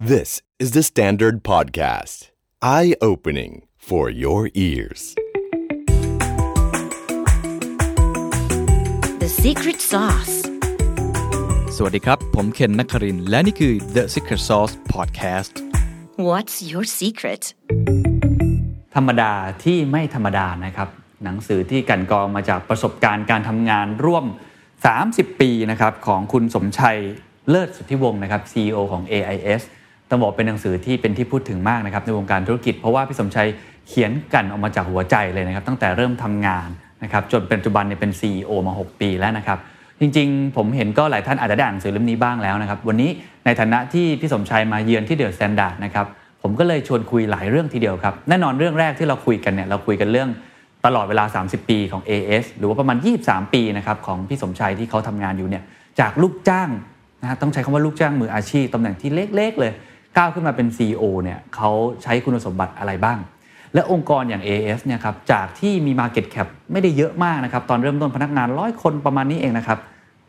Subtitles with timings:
[0.00, 2.30] This is the Standard Podcast.
[2.62, 5.16] Eye opening for your ears.
[9.18, 10.34] The secret sauce.
[11.76, 15.52] สวัสดีครับ ผมเคนนักครินทร์และนี่คือ The Secret Sauce Podcast
[16.28, 17.42] What's your secret?
[18.94, 19.32] ธรรมดา
[19.64, 20.88] ที่ไม่ธรรมดานะครับ
[21.24, 24.24] หนังสือที่กลันกรองมาจากประสบการณ์การทำงานร่วม
[24.82, 26.98] 30 ปีนะครับของคุณสมชัย
[27.50, 29.62] เลิศสุทธิวงศ์นะครับ CEO ของ AIS
[30.10, 33.48] ต้องบอกเป็นหนังสือที่เป็นที่พูดถึงมากนะครับในวงการธุรกิจ เพราะว่าพี่สมชัย
[33.88, 36.68] เขียนกันออกมาจากหัวใจเลยนะครับ ตั้งแต่เริ่มทำงาน
[37.02, 39.58] นะครับจนปัจจุบันเนี่ยเป็น CEO มา 6 ปีแล้วนะครับ
[40.00, 43.10] จริงๆ ผมเห็นก็หลายท่านอาจจะได้อ่านหนังสือเล่มนี้บ้างแล้วนะครับ วันนี้
[43.44, 46.06] ในฐานะที่พี่สมชัยมาเยือนที่ THE STANDARD นะครับ
[46.42, 50.28] ผมก็เลยชวนคุยหลายเรื่องทีเดียวครับ แน่นอนเรื่องแรกที่เราคุยกันเนี่ยเราคุยกันเรื่อง
[50.86, 55.62] ตลอดเวลา 30 ปีของ AIS หรือว่าประมาณ 23 ปีนะครับของพี่สมชัยที่เขาทำงานอยู่เนี่ย
[56.00, 56.70] จากลูกจ้าง
[57.22, 59.72] นะฮะต้องใช้คำว่าลูกจ้างมืออาชีพตำแหน่งที่เล็กๆเลย
[60.18, 61.70] ก้าวขึ้นมาเป็น CEO เนี่ยเขา
[62.02, 63.18] ใช้คุณสมบัติอะไรบ้าง
[63.74, 69.78] และองค์กรอย่าง AS เนี่ยครับจากที่มี Market Cap ไม่ได้เยอะมากนะครับตอนเริ่มต้นพนักงานร้อยคนประมาณนี้เองนะครับ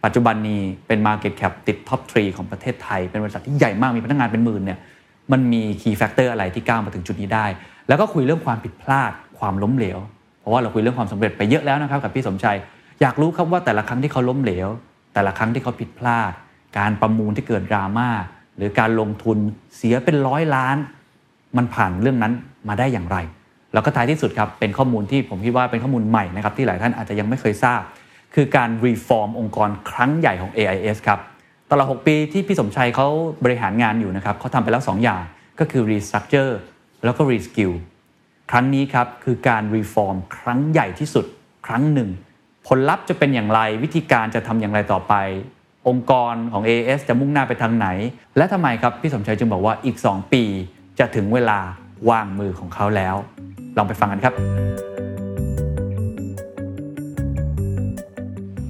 [0.04, 4.80] ปัจจุบันนี้เป็น Market Cap ติดท็อป3ของประเทศไทย เป็นบริษัทที่ใหญ่มากมีพนักงานเป็นหมื่นเนี่ย
[5.32, 7.46] มันมี Key Factor อะไรที่ก้าวมาถึงจุดนี้ได้
[7.88, 10.00] แล้วก็คุยเรื่องความผิดพลาดความล้มเหลว
[10.40, 12.58] เพราะว่าเราคุยเรื่องความสำเร็จไปเยอะแล้วนะครับกับพี่สมชัย
[13.02, 14.68] อยากรู้ครับว่าแต่ละครั้งที่เขาล้มเหลว
[15.14, 16.32] แต่ละครั้งที่เขาผิดพลาด
[16.78, 18.10] การประมูลที่เกิดดราม่า
[18.60, 19.38] หรือการลงทุน
[19.76, 20.78] เสียเป็นร้อยล้าน
[21.58, 22.34] มันผ่านเรื่องนั้น
[22.68, 23.18] มาได้อย่างไร
[23.74, 27.82] แล้วก็ท้ายที่สุดครับเป็นข้อมูลที่ผมคิดว่าเป็นข้อมูลใหม่นะครับที่หลายท่านอาจจะยังไม่เคยทราบ
[28.36, 31.20] คือการ reform องค์กรครั้งใหญ่ของ AIS ครับ
[31.72, 33.08] ตลอด 6 ปีที่พี่สมชัยเขา
[33.44, 35.24] บริหารงานอยู่นะครับเขาทำไปแล้ว 2 อย่าง
[35.60, 36.54] ก็คือ restructure
[37.04, 37.74] แล้วก็ reskill
[38.52, 41.26] ครั้งนี้ครับคือการรีฟอร์มครั้งใหญ่ที่สุด
[41.68, 42.10] ครั้งหนึ่ง
[42.68, 45.14] ผลลัพธ์จะเป็นอย่างไรวิธีการจะทำอย่างไรต่อไป
[45.90, 47.88] องค์กรของ AS จะมุ่งหน้าไปทางไหน
[48.38, 50.44] และทำไมครับพี่สมชัยจึงบอกว่าอีก 2 ปี
[51.00, 51.60] จะถึงเวลา
[52.10, 53.16] วางมือของเขาแล้ว
[53.78, 54.34] ลองไปฟังกันครับ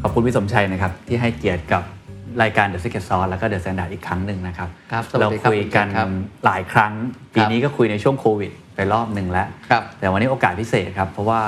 [0.01, 1.83] ขอบคุณพี่สมชัยนะครับ ที่ให้เกียรติกับ
[2.41, 6.09] รายการ The Secret Sauce แล้วก็ The Standard อีกครั้งหนึ่งนะครับครับสวัสเราดีครับคุยกันคุณเจษครับ
[6.45, 6.93] หลายครั้ง
[7.35, 11.41] ปีนี้ก็คุยในช่วงโควิดไปรอบหนึ่งแล้วครับแต่วันนี้โอกาสพิเศษครับ เพราะว่า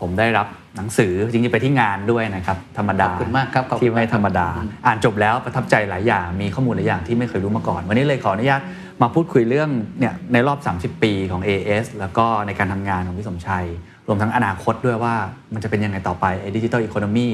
[0.00, 4.46] ผมได้รับหนังสือจริงๆไปที่งานด้วยนะครับธรรมดาขอบคุณมากครับขอบคุณที่ไม่มากครับธรรมดา
[4.86, 8.60] อ่านจบแล้วประทับใจหลายอย่างมีข้อมูลหลายอย่างที่ไม่เคยรู้มาก่อน วันนี้เลยขออนุญาต
[9.02, 13.66] มาพูดคุยเรื่องเนี่ยในรอบ 30 ปีของ AS แล้วก็ในการทำงานของพี่สมชัย
[14.06, 15.14] รวมทั้งอนาคตด้วยว่า
[15.54, 16.24] มันจะเป็นยังไงต่อไป
[16.56, 17.28] digital economy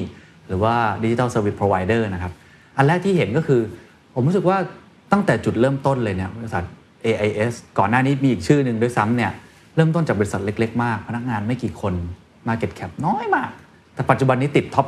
[0.49, 2.33] หรือว่า digital service provider นะครับ
[2.77, 3.61] อันแรกที่เห็นก็คือ
[4.15, 4.59] ผมรู้สึกว่า
[5.13, 6.65] ตั้งแต่จุดเริ่มต้นเลยเนี่ยบริษัท
[7.07, 9.33] AIS ก่อนหน้านี้มีอีกชื่อหนึ่งด้วยซ้ำเนี่ย
[9.77, 11.95] เริ่มต้นจากบริษัทเล็ก ๆ มาก พนักงานไม่กี่คน
[12.49, 13.51] Market Cap น้อยมาก
[13.95, 14.87] แต่ปัจจุบันนี้ติด top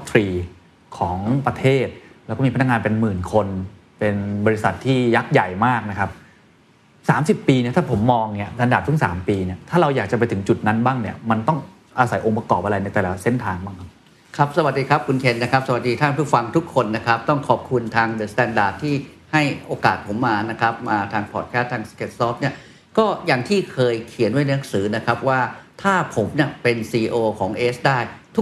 [0.49, 1.87] 3ของประเทศ
[2.27, 3.47] แล้วก็มีพนักงานเป็นหมื่นคน
[3.99, 6.11] เป็นบริษัทที่ยักษ์ใหญ่มากนะครับ
[7.43, 11.59] 30 ปีเนี่ยถ้าผมมองเนี่ย THE STANDARD เพิ่ง3ปีเนี่ยถ้าเราอยากจะไปถึงจุดนั้นบ้างเนี่ยมันต้อง
[11.99, 13.88] อาศัยองค์ประกอบอะไรในแต่ละเส้นทางบ้างครับ
[14.37, 18.94] ครับ สวัสดีครับ คุณเคนนะครับ สวัสดีท่านผู้ฟังทุกคนนะครับ ต้องขอบคุณทาง The Standard ที่
[19.33, 22.55] ให้โอกาสผมมานะครับ มาทางพอดแคสต์ทาง s k e t s o f t เนี่ย
[22.99, 25.41] ก็อย่างที่เคยเขียนไว้ในหนังสือนะครับว่า
[25.82, 27.98] ถ้าผมเนี่ยเป็น CEO ของ S ได้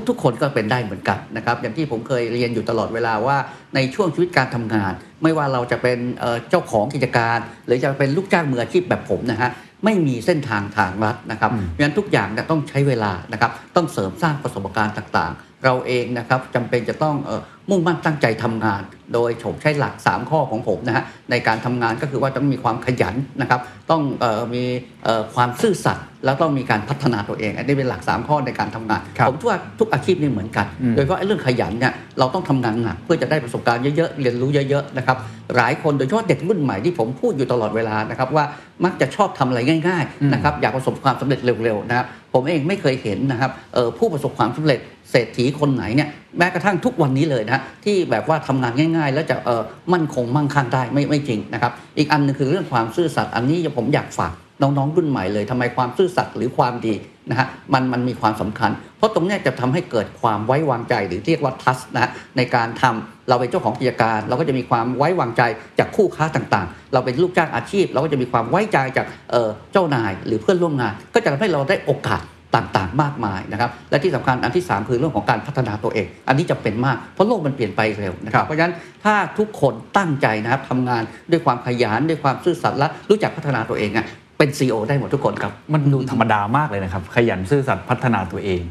[0.09, 3.37] ทุกๆ คนก็เป็นได้เหมือนกันนะครับอย่างที่ผมเคยเรียนอยู่ตลอดเวลาว่า
[3.75, 9.51] ในช่วงชีวิตการทำงาน ไม่ว่าเราจะเป็นเอ่อเจ้าของกิจการ หรือจะเป็นลูกจ้างมืออาชีพแบบผมนะฮะ
[9.85, 18.83] ไม่มีเส้นทางทางลัดนะครับเพราะฉะนั้นทุกอย่างเนี่ยต้องใช้เวลานะครับต้องเสริมสร้างประสบการณ์ต่างๆ เราเองนะครับจำเป็นจะต้องเอ่อมุ่งมั่นตั้งใจทำงาน
[19.15, 23.61] โดยผมใช้หลัก 3 ข้อของผมนะฮะในการทำงานก็คือว่าต้องมีความขยันนะครับ
[23.91, 24.65] ต้องเออมี
[25.05, 35.17] เอ่อความซื่อสัตย์แล้วต้องมีการพัฒนาตัวเอง อันนี้เป็นหลัก 3 ข้อในการทำงานครับผมคิดว่าทุกอาชีพนี่เหมือนกันอืมโดยเฉพาะไอ้เรื่องขยันเนี่ยเราต้องทำงานหนักเพื่อจะได้ประสบการณ์เยอะๆเรียนรู้เยอะๆนะครับ
[35.57, 38.45] หลายคนโดยเฉพาะเด็กรุ่นใหม่ที่ผมพูดอยู่ตลอดเวลานะครับว่า
[38.85, 44.81] มักจะชอบทำอะไรง่ายอืมๆนะครับอยากประสบความสำเร็จเร็วๆนะครับผมเองไม่เคยเห็นนะครับเอ่อผู้ประสบความสำเร็จ
[45.15, 46.09] เศรษฐีคนไหนเนี่ย
[46.39, 54.33] แม้กระทั่งทุกวันนี้เลยนะที่แบบว่าทำงานง่าย ๆ แล้วจะเออมั่นคงมั่งคั่งได้ไม่ไม่จริงนะครับอีกอันหนึงคือเรื่องความซื่อสัตย์อันนี้ผมอยากฝาก
[54.63, 56.95] น้องๆรุ่นใหม่เลยทำไมความซื่อสัตย์หรือความดี
[57.31, 65.43] นะฮะมันมันมีความสำคัญ เพราะตรงนี้จะทำให้เกิดความไว้วางใจหรือเรียกว่าทัสนะฮะในการทำเราเป็นเจ้าของกิจการ เราก็จะมีความไว้วางใจ
[65.79, 72.23] จากคู่ค้าต่างๆ เราเป็นลูกจ้างอาชีพ เราก็จะมีความไว้ใจจากเออเจ้านายหรือเพื่อนร่วมงาน ก็จะทำให้เราได้โอกาส
[72.55, 78.75] ต่างๆ มากมายนะครับ และที่สำคัญอันที่ 3 คือเรื่องของการพัฒนาตัวเอง อันนี้จะเป็นมากเพราะโลกมันเปลี่ยนไปเร็วนะครับ เพราะฉะนั้น
[79.05, 84.07] ถ้าทุกคนตั้งใจนะครับทำงานด้วยความขยันด้วยความซื่อสัตย์และรู้จักพัฒนาตัวเองอะ
[84.39, 88.63] เป็น CEO ได้หมดทุกคนครับ มันดูธรรมดามากเลยนะครับ ขยันซื่อสัตย์พัฒนาตัวเอง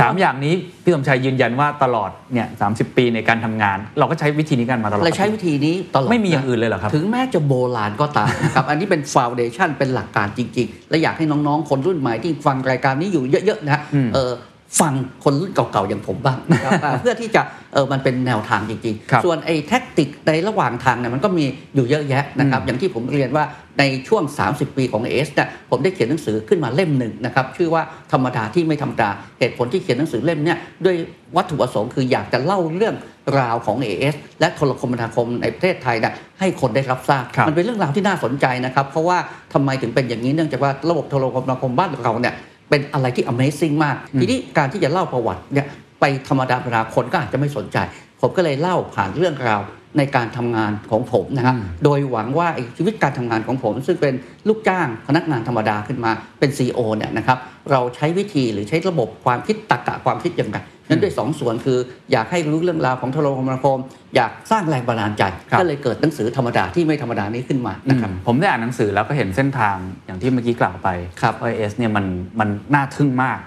[0.00, 0.54] สามอย่างนี้
[0.84, 14.32] พี่สมชัยยืนยันว่าตลอดเนี่ยสาปีในการทำงาน เราก็ใช้วิธีนี้กันมาตลอดเราใช้วิธีนี้ตลอดไม่มีอย่างอื่นเลยเหรอครับ ถึงแม้จะโบราณก็ตามนะครับอันนี้เป็นฟาวเดชันเป็นหลักการจริง ๆ และอยากให้น้องๆ คนรุ่นใหม่ที่ฟังรายการนี้อยู่เยอะๆนะฮะอืมเออ
[14.80, 14.94] ฟัง
[15.24, 17.42] คนรุ่นเก่าๆอย่างผมบ้างนะครับอ่าเพื่อที่จะ
[17.72, 21.44] เออมันเป็นแนวทางจริงครับๆส่วนไอ้แท็กติกในระหว่างทางเนี่ยมันก็มี
[21.74, 23.44] อยู่เยอะแยะนะครับอืมอย่างที่ผมเรียนว่า
[23.78, 27.82] ในช่วง 30 ปีของเอสเนี่ยผมได้เขียนหนังสือขึ้นมาเล่มหนึ่งนะครับชื่อว่า
[28.12, 30.96] ธรรมดาที่ไม่ธรรมดาเหตุผลที่เขียนหนังสือเล่มเนี่ยด้วย
[31.36, 32.94] วัตถุประสงค์คืออยากจะเล่าเรื่อง
[33.38, 39.18] ราวของ AS และโทรคมนาคมในประเทศไทยนะให้คนได้รับทราบครับมันเป็นเรื่องราวที่น่าสนใจนะครับ เพราะว่า
[39.52, 42.34] ทำไมถึงเป็นอย่างนี้เนื่องจากว่าระบบโทรคมนาคมบ้านเราเนี่ย
[42.74, 45.66] เป็นอะไรที่ Amazing มาก ทีนี้การที่จะเล่าประวัติเนี่ย
[46.00, 47.76] ไปธรรมดาธรรมดาคนก็อาจจะไม่สนใจ
[48.20, 49.60] ผมก็เลยเล่าผ่านเรื่องราว
[49.98, 54.14] ในการทำงานของผมนะครับอืมโดยหวังว่าไอ้ชีวิตการทำงานของผม ซึ่งเป็น
[54.48, 57.38] ลูกจ้างพนักงานธรรมดาขึ้นมาเป็น CEO เนี่ยนะครับ
[57.72, 60.58] เราใช้วิธีหรือใช้ระบบความคิดตรรกะความคิดอย่างไร
[60.88, 61.78] นั้นด้วยสองส่วนคือ
[62.12, 63.78] อยากให้รู้เรื่องราวของโทรคมนาคม
[64.16, 69.76] อยากสร้างแรงบันดาลใจครับก็เลยเกิดหนังสือธรรมดาที่ไม่ธรรมดานี้ขึ้นมานะครับอืมผมได้อ่านหนังสือแล้วก็เห็นเส้นทาง
[70.06, 70.88] อย่างที่เมื่อกี้กล่าวไป
[71.22, 72.04] ครับว่าเอสเนี่ยมัน
[72.40, 73.38] มันน่าทึ่งมาก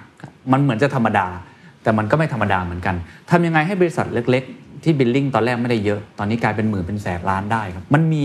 [0.52, 1.28] มันเหมือนจะธรรมดา
[1.84, 2.96] แต่มันก็ไม่ธรรมดาเหมือนกัน
[3.30, 8.24] ทำยังไงให้บริษัทเล็ก ๆ ที่บิลลิ่งตอนแรกไม่ได้เยอะ ตอนนี้กลายเป็นหมื่นเป็นแสนล้านได้ครับมันมี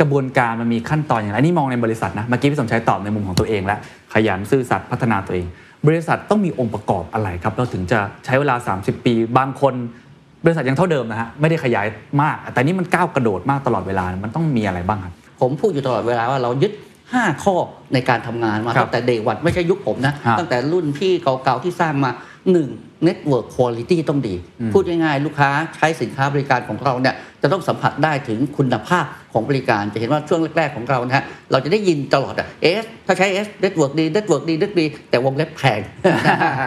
[0.00, 3.78] กระบวนการมันมีขั้นตอนอย่างไรอันนี้มองในบริษัทนะเมื่อกี้พี่สมชัยตอบในมุมของตัวเองแล้ว
[4.14, 5.46] ขยันซื่อสัตย์พัฒนาตัวเอง
[5.86, 9.74] บริษัทต้องมีองค์ประกอบอะไรครับ เราถึงจะใช้เวลา 30 ปี บางคน
[10.44, 11.86] บริษัทยังเท่าเดิมนะฮะไม่ได้ขยาย
[12.22, 16.72] มาก แต่นี่มันก้าวกระโดดมากตลอดเวลามันต้องมีอะไรบ้างครับผมพูดอยู่ตลอดเวลาว่าเรายึด
[17.08, 17.54] 5 ข้อ
[17.94, 22.10] ในการทำงานมาครับตั้งแต่เดวันไม่ใช่ยุคผมนะฮะตั้งแต่รุ่นพี่เก่าๆที่สร้างมา
[22.56, 22.87] 1.
[23.06, 35.80] Network Quality ต้องดีอืมพูดง่ายๆ ลูกค้าใช้สินค้าบริการของเราเนี่ยจะต้องสัมผัสได้ถึงคุณภาพของบริการ จะเห็นว่าช่วงแรก ๆ ของเรานะฮะเราจะได้ยินตลอด AIS ถ้าใช้ AIS network ดี network ดีเน็ตดี แต่วงเล็บแพง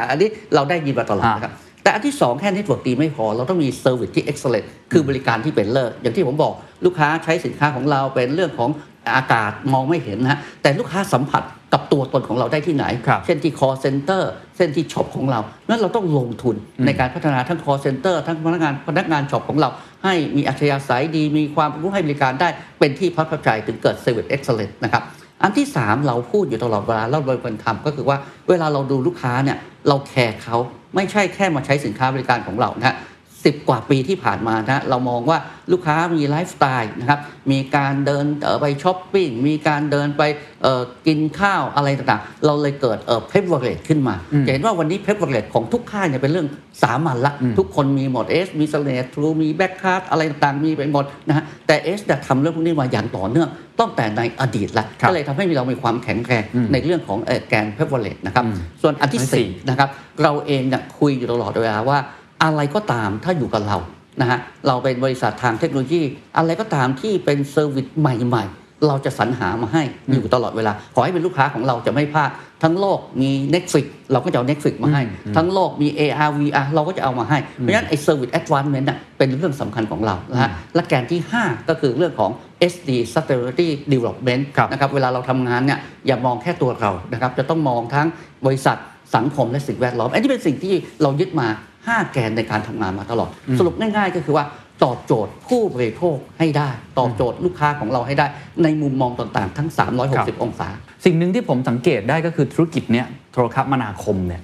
[0.10, 6.54] อันนี้เราได้ยินมาตลอดนะครับแต่อันที่ 2 แค่ network ดีไม่พอ เราต้องมี service ที่ excellent คือบริการที่เป็นเลิศอย่างที่ผมบอก
[6.86, 8.70] ลูกค้าใช้สินค้าของเราเป็นเรื่องของ
[9.18, 11.44] อากาศมองไม่เห็นนะฮะแต่ลูกค้าสัมผัส
[11.74, 14.24] กับตัวตนของเราได้ที่ไหนครับเช่นที่ call center
[14.58, 15.40] เช่นที่ shop ของเรา
[15.70, 19.70] นั้นเราต้องลงทุนในการพัฒนาทั้ง call center ทั้งพนักงานพนักงาน shop ของเรา
[20.04, 25.04] ให้มีอัธยาศัยดี มีความรู้ให้บริการได้เป็นที่ประทับใจถึงเกิด service excellence นะครับ
[25.44, 28.18] อันที่ 3 เราพูดอยู่ตลอดเวลาเราโดยคนทำก็คือว่า
[28.50, 29.58] เวลาเราดูลูกค้าเนี่ย
[29.88, 30.58] เราแคร์เขา
[30.96, 32.96] ไม่ใช่แค่มาใช้สินค้าบริการของเรานะ
[33.42, 35.38] ฮะสิบกว่าปีที่ผ่านมานะฮะเรามองว่า
[35.72, 37.20] ลูกค้ามีไลฟ์สไตล์นะครับ
[37.52, 40.24] มีการเดินเอ่อไปช้อปปิ้งมีการเดินไป
[40.64, 46.48] เอ่อกินข้าวอะไรต่างๆ เราเลยเกิดเอ่อ privilege ขึ้นมาอืมจะเห็นว่าวันนี้ privilege ของทุกค่ายเนี่ยเป็นเรื่อง
[46.84, 53.50] สามัญละอืมทุกคนมีหมด AIS มี Serenade ทรูมี Black Card อะไรต่างๆ มีไปหมดนะฮะแต่ AIS จะทำเรื่องพวกนี้มาอย่างต่อเนื่อง
[53.80, 59.90] ตั้งแต่ในอดีตละครับก็เลยทำให้เรามีความแข็งแกร่งอืมในเรื่องของเอ่อแกน privilege นะครับอืมส่วนอันที่อันที่สี่สี่นะครับ
[60.24, 62.00] เราเองเนี่ยคุยอยู่ตลอดเวลาว่า
[62.44, 63.78] อะไรก็ตามถ้าอยู่กับเรา
[64.22, 66.02] นะฮะเราเป็นบริษัททางเทคโนโลยี
[66.38, 69.84] อะไรก็ตามที่เป็น service ใหม่ ๆ เราจะสรรหามาให้
[70.14, 72.30] อยู่ตลอดเวลา ขอให้เป็นลูกค้าของเราจะไม่พลาด
[72.64, 82.32] ทั้งโลกมี Netflix เราก็จะเอา Netflix มาให้อืมทั้งโลกมี AR VR เราก็จะเอามาให้ เพราะฉะนั้นไอ้ Service Advancement น่ะเป็นเรื่องสำคัญของเรานะฮะและแกนที่ 5 ก็คือเรื่องของ
[82.74, 88.08] SD Sustainability Development ครับนะครับเวลาเราทำงานเนี่ยอย่ามองแค่ตัวเรานะครับจะต้องมองทั้ง
[88.46, 88.78] บริษัท
[89.16, 91.48] สังคมและสิ่งแวดล้อมอันนี้เป็นสิ่งที่เรายึดมา
[91.90, 93.30] 5 แกนในการทำงานมาตลอด
[93.60, 94.46] สรุปง่ายๆ ก็คือว่า
[94.84, 96.70] ตอบโจทย์ผู้บริโภคให้ได้
[97.00, 98.26] ตอบโจทย์ลูกค้าของเราให้ได้
[98.64, 99.70] ในมุมมองต่างๆ ทั้ง
[100.08, 100.68] 360 องศา
[101.06, 104.42] สิ่งหนึ่งที่ผมสังเกตได้ก็คือธุรกิจเนี้ยโทรคมนาคมเนี่ย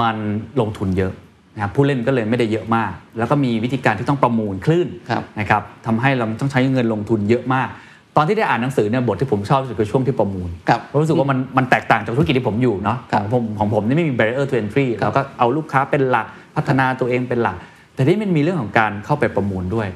[0.00, 0.16] มัน
[0.60, 1.12] ลงทุนเยอะ
[1.54, 7.68] นะครับผู้เล่นก็เลยไม่ได้เยอะมาก แล้วก็มีวิธีการที่ต้องประมูลคลื่นครับนะครับทำให้เราต้องใช้เงินลงทุนเยอะมาก
[8.16, 17.56] ตอนที่ได้อ่านหนังสือเนี่ยบทที่ผมชอบที่สุดคือช่วงที่ประมูลครับผมรู้สึกว่ามันมันแตกต่างจากธุรกิจที่ผมอยู่เนาะครัขบองผมของผมนี่ไม่มี barrier to entry ครับเราก็เอาลูกค้าเป็นหลัก พัฒนาตัวเองเป็นหลัก
[17.94, 19.88] แต่ที่มันมีเรื่องของการเข้าไปประมูลด้วย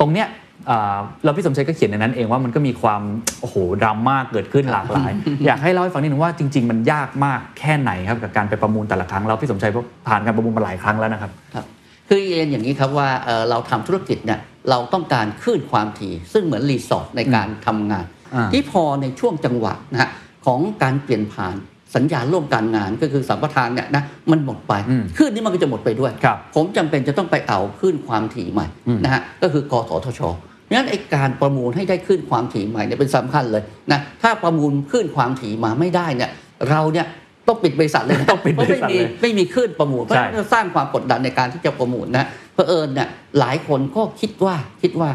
[0.00, 0.28] ตรงเนี้ย
[0.70, 3.02] อ่าเราพี่สมชัยก็เขียนในนั้นเองว่ามันก็มีความ
[3.40, 5.10] โอ้โหดราม่าเกิดขึ้นหลากหลาย
[5.46, 9.70] อยากให้เล่าให้ฟังนิดนึงว่าจริง ๆ มันยากมากแค่ไหนครับกับการไปประมูลแต่ละครั้งเราพี่สมชัย
[10.08, 11.66] ผ่านการประมูลมาหลายครั้งแล้วนะครับครับ
[12.08, 14.40] คือเรียนอย่างนี้ครับว่าเอ่อเราทำธุรกิจเนี่ย
[14.70, 18.04] เราต้องการคลื่นความถี่ซึ่งเหมือนรีสอร์ทในการทำงาน
[18.34, 20.10] อ่าที่พอในช่วงจังหวะนะฮะ
[20.46, 21.54] ของการเปลี่ยนผ่าน
[21.94, 30.20] สัญญาร่วมการงานก็คือสัมปทานเนี่ยนะมันหมดไปอืมคลื่นนี้มันก็จะหมดไปด้วยครับผมจำเป็นจะต้องไปเอาคลื่นความถี่ใหม่อืมนะฮะก็คือกสทช
[30.72, 36.30] งั้นไอการประมูลให้ได้คลื่นความถี่ใหม่เนี่ยเป็นสำคัญเลยนะถ้าประมูลคลื่นความถี่มาไม่ได้เนี่ย
[36.70, 37.06] เราเนี่ย
[37.48, 43.08] ต้องปิดบริษัทเลยนะต้องปิดบริษัทเพาะไม่มีเลยไม่มีคลื่นประมูลเพราะฉะนั้นใช่จะสร้างความกดดันในการที่จะประมูลนะเพอเอิญเนี่ย
[43.38, 45.10] หลายคนก็คิดว่าคิดว่า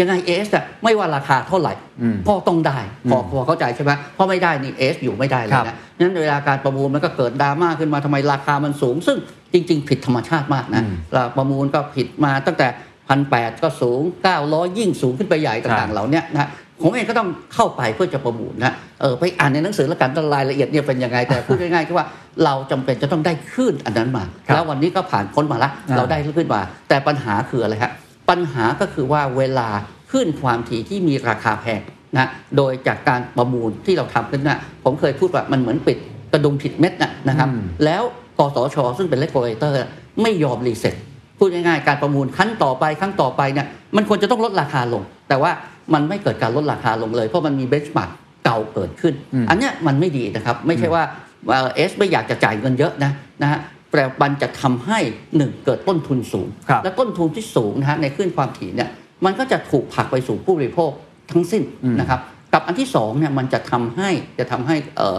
[0.00, 2.78] ยังไงเอสเนี่ยไม่ว่าราคาเท่าไหร่อืมก็ต้องได้
[3.10, 9.18] พอพอเข้าใจใช่ไหมเพราะไม่ได้นี่เอสอยู่ไม่ได้เลครัยบนะนั้นเวลาการประมูลมันก็เกิดดราม่าขึ้นมาทำไมราคามันสูง ซึ่ง
[9.52, 10.82] จริง ๆ ผิดธรรมชาติมากนะ
[11.16, 12.68] ราคาประมูลก็ผิดมาตั้งแต่
[13.08, 14.02] พันแก็สูง
[14.40, 16.50] 900 ยิ่งสูงขึ้นไปใหญ่ต่างๆเหล่าเนี้ยนะ
[16.82, 22.06] ผมเองก็ต้องเข้าไปเพื่อจะประมูลนะเออไปอ่านในหนังสือแล้วกันรายละเอียดเนี่ยเป็นยังไง แต่พูดง่ายๆคือว่า
[22.44, 27.92] เราจำเป็นจะต้องได้ขึ้นอันนั้นมาครับแล้ววันนี้ก็ผ่านพ้นมาแล้วอ่าเราได้ขึ้นมา แต่ปัญหาคืออะไรฮะ
[28.28, 29.68] ปัญหาก็คือว่าเวลา
[30.12, 31.80] คลื่นความถี่ที่มีราคาแพง
[32.16, 35.98] นะโดยจากการประมูลที่เราทำขึ้นนะผมเคยพูดว่ามันเหมือนปิด
[36.32, 38.02] กระดุมผิดเม็ดนะนะครับอืมแล้ว
[38.38, 39.76] กสทช ซึ่งเป็นเลก u l เลเตอร์
[40.22, 40.94] ไม่ยอมรีเซ็ต
[41.38, 43.66] พูดง่ายๆการประมูลครั้งต่อไปครั้งต่อไปเนี่ย
[43.96, 45.50] มันควรจะต้องลดราคาลง แต่ว่า
[45.94, 48.10] มันไม่เกิดการลดราคาลงเลย เพราะมันมี benchmark
[48.44, 51.02] เก่าเกิดขึ้นอืมอันเนี้ยมันไม่ดีนะครับ ไม่ใช่ว่า
[51.48, 53.10] AIS ไม่อยากจะจ่ายเงินเยอะนะ
[53.42, 53.60] นะฮะ
[53.92, 54.98] แต่มันจะทำให้
[55.36, 58.90] หนึ่งเกิดต้นทุนสูงครับและต้นทุนที่สูงนะฮะในคลื่นความถี่เนี่ย
[59.24, 60.90] มันก็จะถูกผลักไปสู่ผู้บริโภค
[61.30, 62.20] ทั้งสิ้นอืมนะครับ
[62.52, 65.16] กับอันที่สองเนี่ยมันจะทำให้จะทำให้เอ่อ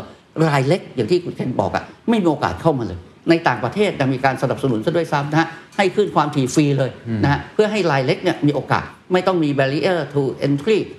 [0.47, 2.99] รายเล็กอย่างที่คุณเคนบอกอะไม่มีโอกาสเข้ามาเลย
[3.29, 5.47] ในต่างประเทศจะมีการสนับสนุนซะด้วยซ้ำนะฮะ
[5.77, 6.91] ให้ขึ้นความถี่ฟรีเลย
[7.23, 10.98] นะฮะเพื่อให้รายเล็กเนี่ยมีโอกาสไม่ต้องมี barrier to entry เอ่อ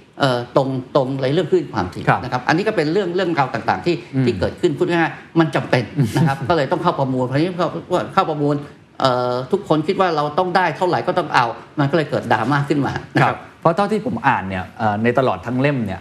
[0.57, 5.85] ตรงตรงในเรื่องขึ้นความถี่ครับนะครับอันนี้ก็เป็นเรื่องเรื่องราวต่างๆ ที่อืมที่เกิดขึ้นพูดง่ายๆมันจำเป็น
[6.17, 7.69] นะครับก็เลยต้องเข้าประมูลเพราะฉะนี้เข้า
[8.15, 8.55] เข้าประมูล
[9.01, 11.47] เอ่อทุกคนคิดว่าเราต้องได้เท่าไหร่ก็ต้องเอา
[11.79, 16.01] มันก็เลยเกิดดราม่าขึ้นมานะคครัรับบเพราะเท่าที่ผมอ่านเนี่ยเอ่อในตลอดทั้งเล่มเนี่ย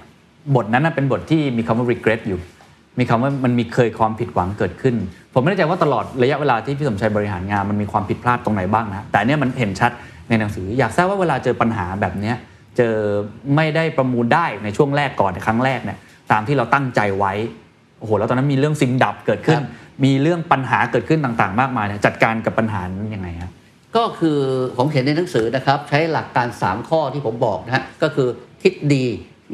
[0.55, 2.39] บทนั้นนะเป็นบทที่มีคำว่า regret อยู่
[2.99, 4.95] มีคำว่ามันมีเคยความผิดหวังเกิดขึ้น
[5.33, 9.91] ผมไม่แน่ใจว่าตลอดระยะเวลาที่พี่สมชัยบริหารงานมันมีความผิดพลาดตรงไหนบ้างนะแต่อันเนี่ยมันเห็นชัด
[10.29, 12.35] ในหนังสือ อยากทราบว่าเวลาเจอปัญหาแบบเนี้ย
[12.79, 12.95] เจอ
[13.55, 15.97] ไม่ได้ประมูลได้ในช่วงแรกก่อนในครั้งแรกเนี่ย
[16.31, 17.33] ตามที่เราตั้งใจไว้
[17.99, 19.65] โอ้โหแล้วตอนนั้นมีเรื่องซิมดับเกิดขึ้นครับ
[20.05, 23.51] มีเรื่องปัญหาเกิดขึ้นต่างๆ มากมายเนี่ยจัดการกับปัญหานั้นยังไงครับ
[23.95, 24.39] ก็คือ
[24.77, 28.27] ผมเขียนในหนังสือนะครับ ใช้หลักการ 3 ข้อที่ผมบอกนะฮะก็คือ
[28.63, 29.05] คิดดี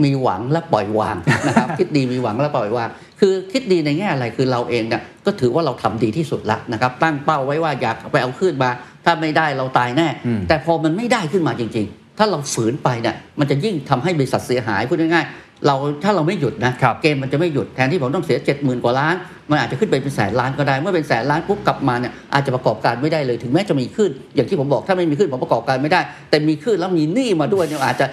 [0.03, 1.17] มีหวังและปล่อยวาง
[1.47, 2.89] นะครับ คิดดีมีหวังและปล่อยวาง
[3.19, 8.69] คือคิดดีในแง่อะไรคือเราเองเนี่ยก็ถือว่าเราทำดีที่สุดแล้วนะครับ ตั้งเป้าไว้ว่าอยากไปเอาขึ้นมา
[9.05, 19.15] ถ้าไม่ได้เราตายแน่อืมแต่พอมันไม่ได้ขึ้นมาจริง ๆ ถ้าเราฝืนไปเนี่ยมันจะยิ่งทำให้บริษัทเสียหายพูดง่ายๆเราถ้าเราไม่หยุดนะครับเกมมันจะไม่หยุดแทนที่ผมต้องเสีย 7 0,000 กว่าล้าน
[19.49, 28.05] มันอาจจะขึ้นไปเป็นแสนล้านก็ได้ เมื่อเป็นแสนล้านปุ๊บกลับมาเนี่ยอาจจะประกอบการไม่ได้เลยถึงแม้จะมีคลื่น อย่างที่ผมบอกถ้าไม่มีคลื่นผมประกอบการไม่ได้ แต่มีคลื่นแล้วมีหนี้มาด้วยเนี่ยอาจจะ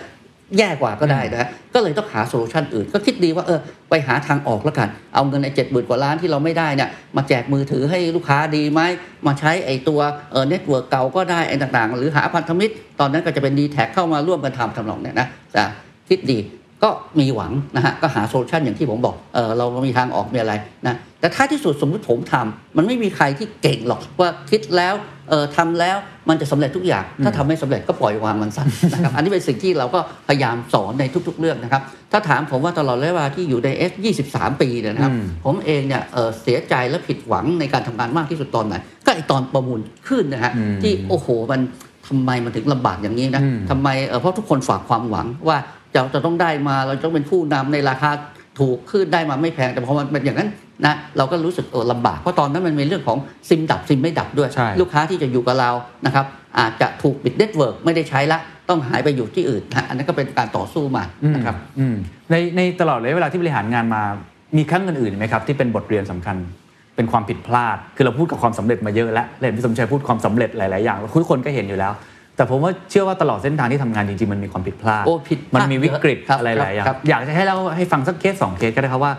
[0.59, 8.81] แย่กว่าก็ได้นะฮะก็เลยต้องหา solution อื่น ก็คิดดีว่าเออไปหาทางออกแล้วกัน เอาเงินในเจ็ดหมื่นกว่าล้านที่เราไม่ได้เนี่ยมาแจกมือถือให้ลูกค้าดีไหม
[9.27, 10.01] มาใช้ไอ้ตัว
[10.33, 15.63] เออ network เก่าก็ได้ไอ้ต่างๆ หรือหาพันธมิตร ตอนนั้นก็จะเป็นดีแท็เข้ามาร่วมกันทำทำนองเนี่ยนะจะ
[16.09, 16.39] คิดดี
[16.83, 20.55] ก็มีหวังนะฮะก็หาโซลูชันอย่างที่ผมบอกเออเรามีทางออกมีอะไร
[20.87, 24.95] นะแต่ท้ายที่สุดสมมติผมทำมันไม่มีใครที่เก่งหรอกว่าคิดแล้ว
[25.31, 25.97] เออทำแล้ว
[26.29, 33.93] มันจะสำเร็จทุกอย่าง ถ้าทำไม่สำเร็จก็ปล่อยวางมันซะนะครับอันนี้เป็นสิ่งที่เราก็พยายามสอนในทุก ๆ เรื่องนะครับ ถ้าถามผมว่าตลอดระยะเวลาที่อยู่ใน S
[34.27, 38.75] 23ปีเนี่ยนะครับอืมผมเองเนี่ยเอ่อเสียใจและผิดหวังในการทำงานมากที่สุดตอนไหน
[39.07, 41.61] ก็ไอตอนประมูลคลื่นนะฮะอืมที่โอ้โหมัน
[42.09, 45.59] ทำไมมันถึงลำบากอย่างนี้นะอืมทำไมเอ่อเพราะทุกคนฝากความหวังว่า
[45.95, 48.11] เราจะต้องได้มาเราจะต้องเป็นผู้นำในราคา
[48.61, 50.51] ถูกคลื่นได้มาไม่แพงแต่พอมันเป็นอย่างนั้น
[50.87, 53.19] นะเราก็รู้สึกเออลำบากเพราะตอนนั้นมันเป็นเรื่องของ
[53.49, 55.71] ซิมดับซิมไม่ดับด้วยใช่ลูกค้าที่จะอยู่กับเรา
[56.07, 56.27] นะครับ
[56.59, 61.97] อาจจะถูกปิด network ไม่ได้ใช้ละต้องหายไปอยู่ที่อื่นนะอันนั้นก็เป็นการต่อสู้มานะครับอืม
[62.31, 64.03] ในในตลอดระยะเวลาที่บริหารงานมา
[64.57, 66.37] มีครั้งอื่นๆไหมครับที่เป็นบทเรียนสำคัญ
[66.97, 71.93] เป็นความผิดพลาด คือเราพูดกับความสำเร็จมาเยอะแล้วเลยพี่สมชัยพูดความสำเร็จหลาย ๆ อย่างทุกคนก็เห็นอยู่แล้ว
[72.37, 79.13] แต่ผมว่าเชื่อว่าตลอดเส้นทางที่ทำงานจริงๆมันมีความผิดพลาดโอ้ผิดพลาดมันมีวิกฤตเยอะครับอะไรหลายอย่างครับอยากจะให้เราให้ฟังสักเคสสองเคสก็ได้ครับว่า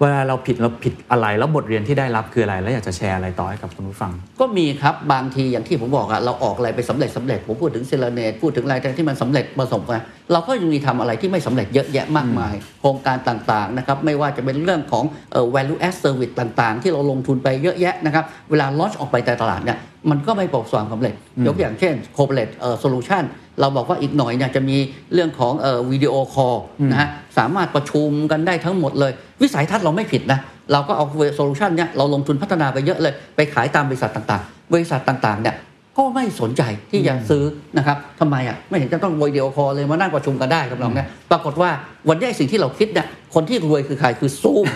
[0.00, 9.98] เวลาเราผิดเราผิดอะไรแล้วบทเรียนที่ได้รับคืออะไร แล้วอยากจะแชร์อะไรต่อให้กับคุณผู้ฟัง ก็มีครับบางทีอย่างที่ผมบอกอะเราออกอะไรไปสำเร็จสำเร็จผมพูดถึง Serenade พูดถึงอะไรที่มันสำเร็จประสบมา
[10.32, 19.78] เราก็ยังมีทำอะไรที่ไม่สำเร็จเยอะแยะมากมาย โครงการต่างๆนะครับไม่ว่าจะเป็นเรื่องของเอ่อ value add service ต่างๆ ที่เราลงทุนไปเยอะแยะนะครับเวลา launch ออกไปในตลาดเนี่ย
[20.10, 21.14] มันก็ไม่ประสบความสำเร็จ
[21.46, 23.24] ยกอย่างเช่น corporate เอ่อ solution
[23.60, 24.76] เราบอกว่าอีกหน่อยเนี่ยจะมี
[25.14, 26.56] เรื่องของเอ่อ video call
[26.90, 29.12] นะฮะสามารถประชุมกันได้ทั้งหมดเลย
[29.42, 30.38] วิสัยทัศน์เราไม่ผิดนะ
[30.72, 31.04] เราก็เอา
[31.36, 35.56] solution เนี่ยเราลงทุนพัฒนาไปเยอะเลย ไปขายตามบริษัทต่างๆ บริษัทต่างๆเนี่ย
[35.96, 37.44] ก็ไม่สนใจที่จะซื้อ
[37.76, 41.70] นะครับทำไมอะไม่เห็นจะต้องวิดีโอคอลเลยมานั่งประชุมกันได้ครับน้องเนี่ยปรากฏว่า
[42.08, 44.66] วันนี้สิ่งที่เราคิดเนี่ยคนที่รวยคือใครคือซูม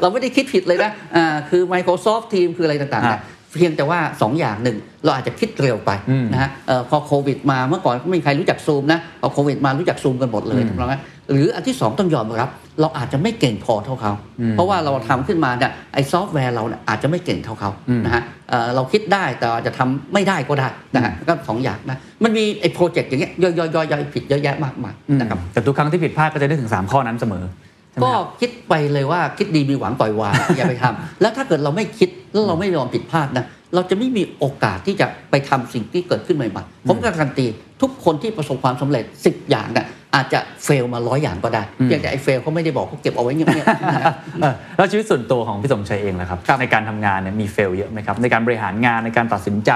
[0.00, 3.10] เราไม่ได้คิดผิดเลยนะอ่าคือ Microsoft Team คืออะไรต่างๆ
[3.56, 10.94] เนี่ยเพียงแต่ว่า2อย่างหนึ่งเราอาจจะคิดเร็วไปอืมนะฮะเอ่อพอโควิดมาเมื่อก่อนไม่มีใครรู้จักซูมนะพอโควิดมารู้จักซูมกันหมดเลยอืมถูกต้องไหม
[11.30, 12.48] หรืออันที่สองต้องยอมรับ
[12.80, 14.12] เราอาจจะไม่เก่งพอเท่าเขา
[14.52, 17.70] เพราะว่าเราทำขึ้นมาเนี่ยไอ้ซอฟต์แวร์เราเนี่ยอาจจะไม่เก่งเท่าเขา
[18.04, 27.44] นะฮะเอ่อเราคิดได้แต่อาจจะทำไม่ได้ก็ได้นะฮะก็สองอย่างนะมันมีไอ้โปรเจกต์อย่างเงี้ยย่อยๆๆๆผิดเยอะแยะมากมายนะครับแต่ทุกครั้งที่ผิดพลาดก็จะได้ถึง 3 ข้อนั้นเสมอ
[27.90, 37.46] ใช่ไหมก็ครับคิดไปเลยว่าคิดดีมีหวังปล่อยวางอย่าไปทำแล้วถ้าเกิดเราไม่คิด แล้วเราไม่ยอมผิดพลาดนะเราจะไม่มีโอกาสที่จะไปทำสิ่งที่เกิดขึ้นใหม่ๆผมการันตี
[37.82, 49.70] ทุกคนที่ประสบความสำเร็จ 10 อย่างเนี่ยอาจจะเฟลมาร้อยอย่างก็ได้เพียงแต่ไอ้เฟลเขาไม่ได้บอกเขาเก็บเอาไว้เงียบๆนะฮะเออแล้วชีวิตส่วนตัวของพี่สมชัยเองนะครับครับในการทำงานเนี่ยมีเฟลเยอะไหมครับ ในการบริหารงานในการตัดสินใจ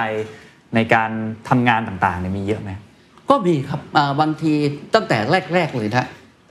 [0.75, 1.11] ในการ
[1.49, 2.71] ทำงานต่างๆเนี่ยมีเยอะไหม
[3.31, 4.53] ก็มีครับอ่าบางที
[4.95, 5.19] ตั้งแต่
[5.55, 6.07] แรก ๆ เลยนะ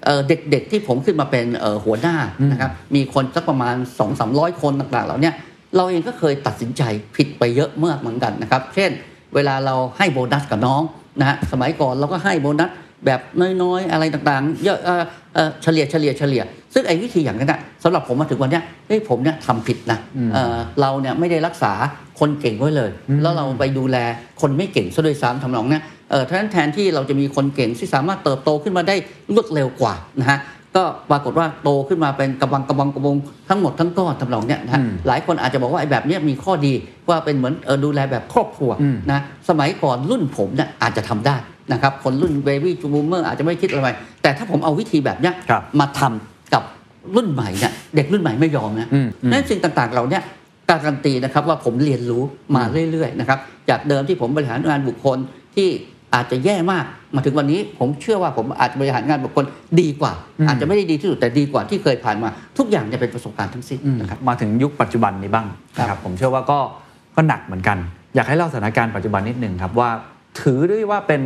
[0.05, 2.15] เอ่อเด็กๆที่ผมขึ้นมาเป็นเอ่อหัวหน้า
[2.51, 5.35] นะครับมีคนสักประมาณ2 3 0 0 คนต่างๆเหล่าเนี้ย
[5.75, 6.83] เราเองก็เคยตัดสินใจ
[7.15, 8.91] ผิดไปเยอะมากเหมือนกันนะครับ เช่น
[9.35, 10.81] เวลาเราให้โบนัสกับน้อง
[11.19, 12.69] นะฮะสมัยก่อนเราก็ให้โบนัส
[13.05, 13.21] แบบ
[13.63, 19.99] น้อยๆ อะไรต่างๆเยอะเอ่อเอ่อเฉลี่ยเฉลี่ยเฉลี่ย ซึ่งไอ้วิธีอย่างนั้นนะสำหรับผมมาถึงวันเนี้ยเฮ้ยผมเนี่ยทำผิดนะ
[20.33, 21.71] เอ่อเราเนี่ยไม่ได้รักษา
[22.19, 23.97] คนเก่งไว้เลย แล้วเราไปดูแล
[24.41, 28.95] คนไม่เก่งซะด้วยซ้ำทำนองเนี้ยเออท่านแทนที่เราจะมีคนเก่งที่สามารถเติบโตขึ้นมาได้
[29.33, 30.39] รวดเร็วกว่านะฮะ
[30.79, 33.15] ก็ปรากฏว่าโตขึ้นมาเป็นกระบังกระบังกระบง
[33.49, 36.73] ทั้งหมดทั้งก้อนทำนองเนี้ยนะฮะอืมหลายคนอาจจะบอกว่าไอ้แบบเนี้ยมีข้อดี
[37.09, 39.19] ว่าเป็นเหมือนเออดูแลแบบครอบครัวอืมนะ
[39.49, 41.35] สมัยก่อนรุ่นผมเนี่ยอาจจะทำได้
[41.73, 43.87] นะครับคนรุ่นเบบี้จูบูมเมอร์อาจจะไม่คิดอะไร
[44.21, 46.63] แต่ถ้าผมเอาวิธีแบบเนี้ยครับมาทำกับ
[47.15, 50.23] รุ่นใหม่เนี่ยเด็กรุ่นใหม่ไม่ยอมนะอืมอืมนั่นสิ่งต่างๆเราเนี่ย
[50.69, 52.23] การันตีนะครับว่าผมเรียนรู้
[52.55, 55.17] มาเรื่อยๆนะครับจากเดิมที่ผมบริหารงานบุคคล
[55.55, 55.69] ที่
[56.13, 56.85] อาจจะแย่มาก
[57.15, 59.45] มาถึงวันนี้ผมเชื่อว่าผมอาจจะบริหารงานบุคคล
[59.81, 65.47] ดีกว่าอืมอาจจะไม่ได้ดีที่สุดแต่ดีกว่าที่เคยผ่านมา ทุกอย่างจะเป็นประสบการณ์ทั้งสิ้นอืมนะครับมาถึงยุคปัจจุบันนี้บ้าง
[65.79, 66.59] นะคครัรับบผมเชื่อว่าก็
[67.15, 67.77] ก็หนักเหมือนกัน
[68.15, 69.89] อยากให้เล่าสถานการณ์ปัจจุบันนิดหนึ่งครับว่า
[70.41, 71.21] ถือด้วยว่าเป็น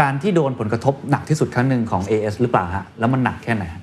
[0.00, 3.82] การที่โดนผลกระทบหนักที่สุดครั้งหนึ่งของ AS หรือเปล่าฮะแล้วมันหนักแค่ไหนฮะ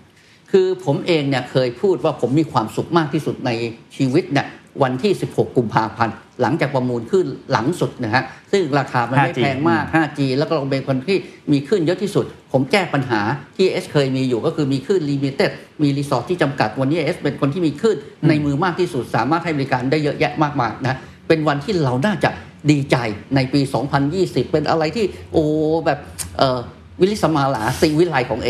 [0.52, 3.50] คือผมเองเนี่ยเคยพูดว่าผมมีความสุขมากที่สุดใน
[3.96, 4.48] ชีวิตเนี่ย
[4.82, 11.18] วันที่ 16 กุมภาพันธ์หลังจากประมูลขึ้นหลังสุดนะฮะซึ่งราคามันไม่ 5G แพงมาก 5G แล้วก็เราเป็นคนที่
[11.52, 13.22] มีขึ้นเยอะที่สุด ผมแก้ปัญหา
[13.58, 15.52] ที่ S เคยมีอยู่ก็คือมีขึ้นลิมิเต็ด
[15.82, 17.96] มีรีสอร์ทที่จำกัดวันนี้ S เป็นคนที่มีขึ้น
[18.28, 22.30] ในมือมากที่สุด สามารถให้บริการได้เยอะแยะมากมายนะเป็นวันที่เราน่าจะ
[22.72, 22.98] ดีใจ
[23.36, 23.62] ในปี
[24.08, 25.44] 2020 เป็นอะไรที่โอ้
[25.86, 26.00] แบบ
[26.40, 26.60] เออ
[27.00, 28.50] วิลิสมาลาสีวิไลของเอ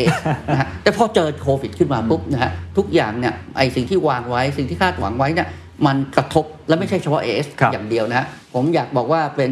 [0.54, 5.48] นะฮะแต่พอเจอโควิดขึ้นมาปุ๊บนะฮะทุกอย่างเนี่ยไอสิ่งที่วางไว้สิ่งที่คาดหวังไว้เนี่ย
[5.86, 9.52] มันกระทบและไม่ใช่เฉพาะเอสครับอย่างเดียวนะฮะผมอยากบอกว่าเป็น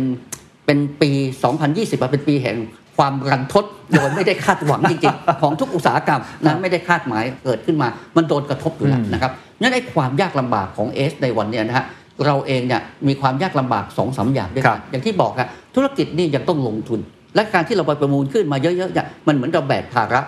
[0.66, 1.12] เป็นปี
[1.56, 2.58] 2020อะเป็นปีแห่ง
[2.98, 9.32] ความรันทดโดยไม่ได้คาดหวังจริงๆ ของทุกอุตสาหกรรมนะไม่ได้คาดหมายเกิดขึ้นมา มันโดนกระทบอยู่แล้วนะครับ
[9.62, 11.86] งั้นไอ้ความยากลำบากของเอสในวันเนี้ยนะฮะ
[12.26, 17.00] เราเองเนี่ยมีความยากลำบากสองสามอย่างด้วยครักับนอย่างที่บอกครับธุรกิจนี่ยังต้องลงทุน
[17.36, 20.22] และการที่เราไปประมูลขึ้นมาเยอะๆเนี่ยมันเหมือนเราแบกภาระ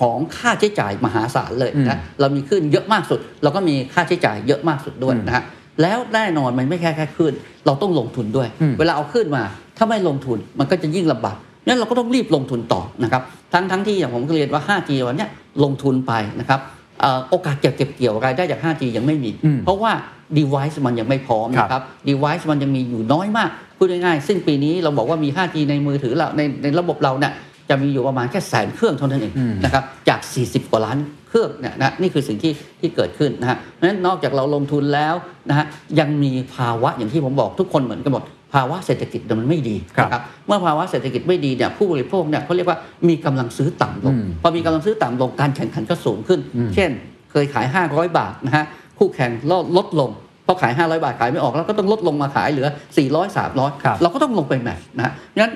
[0.00, 5.44] ของค่าใช้จ่ายมหาศาลเลยนะเรามีขึ้นเยอะมากสุด เราก็มีค่าใช้จ่ายเยอะมากสุดด้วยนะฮะ
[5.82, 7.32] แล้วแน่นอนมันไม่แค่แค่ขึ้น
[7.66, 9.42] เราต้องลงทุนด้วยอืมเวลาเอาขึ้นมา
[9.76, 15.30] ถ้าไม่ลงทุนมันก็จะยิ่งลำบากงั้นเราก็ต้องรีบลงทุนต่อนะครับทั้งทั้งที่อย่างผมก็เรียนว่า 5G วันเนี้ย
[15.64, 16.60] ลงทุนไปนะครับ
[17.00, 19.92] เอ่อโอกาสเก็บเก็บเกี่ยวรายได้จาก 5G ยังไม่มีอืมเพราะว่า
[20.38, 27.32] device มันยังไม่พร้อมนะครับ device มันยังมีอยู่น้อยมากพูดง่ายๆสิ้นปีนี้เราบอกว่ามี 5G ในมือถือเราในในระบบเราเนี่ย
[27.72, 35.14] จะมีอยู่ประมาณแค่แสนเครื่องเท่านั้นเองอืมนะครับจาก 40 กว่าล้านเครื่องเนี่ยนะนี่คือสิ่งที่ที่เกิดขึ้นนะฮะเพราะฉะนั้นนอกจากเราลงทุนแล้ว
[35.48, 35.66] นะฮะ
[36.00, 38.22] ยังมีภาวะอย่างที่ผมบอกทุกคนเหมือนกันหมด
[38.54, 46.40] ภาวะเศรษฐกิจเนี่ยมันไม่ดีครับนะครับเมื่อภาวะเศรษฐกิจไม่ดีเนี่ยผู้บริโภคเนี่ยเขาเรียกว่ามีกำลังซื้อต่ำลงอืมพอมีกำลังซื้อต่ำลงการแข่งขันก็สูงขึ้น
[46.74, 46.90] เช่น
[47.30, 48.64] เคยขาย 500 บาทนะฮะ
[48.98, 50.10] คู่แข่งลดลดลง
[50.46, 52.68] พอขาย 500 บาทขายไม่ออกแล้วก็ต้องลดลงมาขายเหลือ
[53.06, 55.52] 400 300ครับเราก็ต้องลงไปแมทช์นะฮะงั้น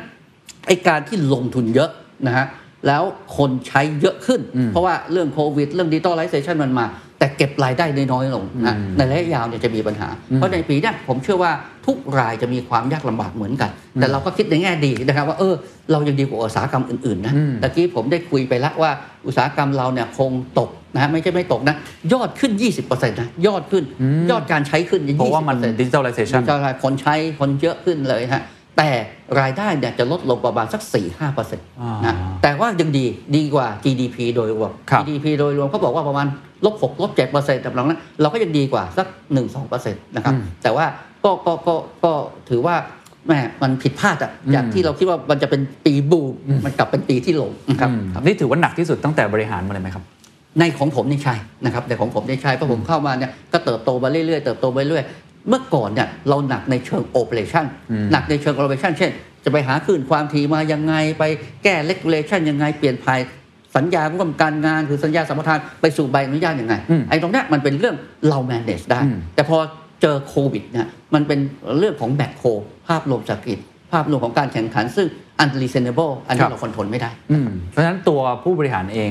[0.67, 1.91] ไอการที่ลงทุนเยอะ
[2.27, 2.47] นะฮะ
[2.87, 3.03] แล้ว
[3.37, 6.87] คนใช้เยอะขึ้นอืมเพราะว่าเรื่องโควิด เรื่องดิจิตอลไลเซชันมันมา
[7.19, 11.53] แต่เก็บรายได้ได้น้อยลงนะอืมในระยะยาวเนี่ยจะมีปัญหา เพราะในปีเนี้ยผมเชื่อว่า
[11.87, 15.55] ทุกรายจะมีความยากลำบากเหมือนกัน แต่เราก็คิดในแง่ดีนะครับว่าเออ
[15.93, 18.91] เรายังดีกว่าอุตสาหกรรมอื่นๆนะอืมตะกี้ผมได้คุยไปแล้วว่า
[19.27, 21.77] อุตสาหกรรมเราเนี่ยคงตกนะฮะไม่ใช่ไม่ตกนะ
[22.13, 23.85] ยอดขึ้น 20%นะยอดขึ้น
[24.31, 28.43] ยอดการใช้ขึ้นเพราะว่ามัน20% digitalization ใช่คนใช้คนเยอะขึ้นเลยฮะ
[28.77, 28.91] แต่
[29.41, 30.83] รายได้เนี่ยจะลดลงประมาณสัก
[31.25, 33.05] 4-5%นะแต่ว่ายังดี
[33.37, 36.27] ดีกว่า GDP โดยรวมครับ GDP โดยรวมเขาบอกว่าประมาณ
[36.65, 39.07] ลบ6ลบ7%แต่หลังนั้นเราก็ยังดีกว่าสัก
[39.47, 40.87] 1-2%นะครับอืมแต่ว่า
[41.25, 42.13] ก็ก็ก็ก็
[42.51, 42.77] ถือว่า
[43.27, 46.33] แหมมันผิดพลาดอะจากอืมที่เราคิดว่ามันจะเป็นปีบูม
[46.65, 50.05] มันกลับเป็นปีที่ลงนะครับอืมนี่ถือว่าหนักที่สุดตั้งแต่บริหารมาเลยไหมครับ
[50.61, 51.35] ในของผมนี่ใช่
[51.65, 55.05] นะครับในของผมนี่ใช่เพราะผมเข้ามาเนี่ยก็เติบโตมาเรื่อยๆเติบโตไปเรื่อย
[55.49, 59.11] เมื่อก่อนเนี่ยเราหนักในเชิง operation อืมหนักในเชิง operation เช่น
[59.45, 61.25] จะไปหาคลื่นความถี่มายังไง ไป
[61.65, 63.21] แก้เลกูเลชันยังไงเปลี่ยนภาย
[63.77, 67.97] สัญญาร่วมการงานคือสัญญาสัมปทานไปสู่ใบอนุญาตยังไงอืมไอ้ตรงเนี้ยมันเป็นเรื่อง
[68.29, 69.57] เรา manage ได้อืมแต่พอ
[70.03, 71.41] เจอโควิดเนี่ยมันเป็น
[71.79, 72.43] เรื่องของแบคโค
[72.89, 73.59] ภาพรวมเศรษฐกิจ
[73.93, 75.07] ภาพรวมของการแข่งขัน ซึ่ง
[75.43, 79.11] unreasonable อันนี้ครับเรา control ไม่ได้อืมเพราะฉะนั้นตัวผู้บริหารเอง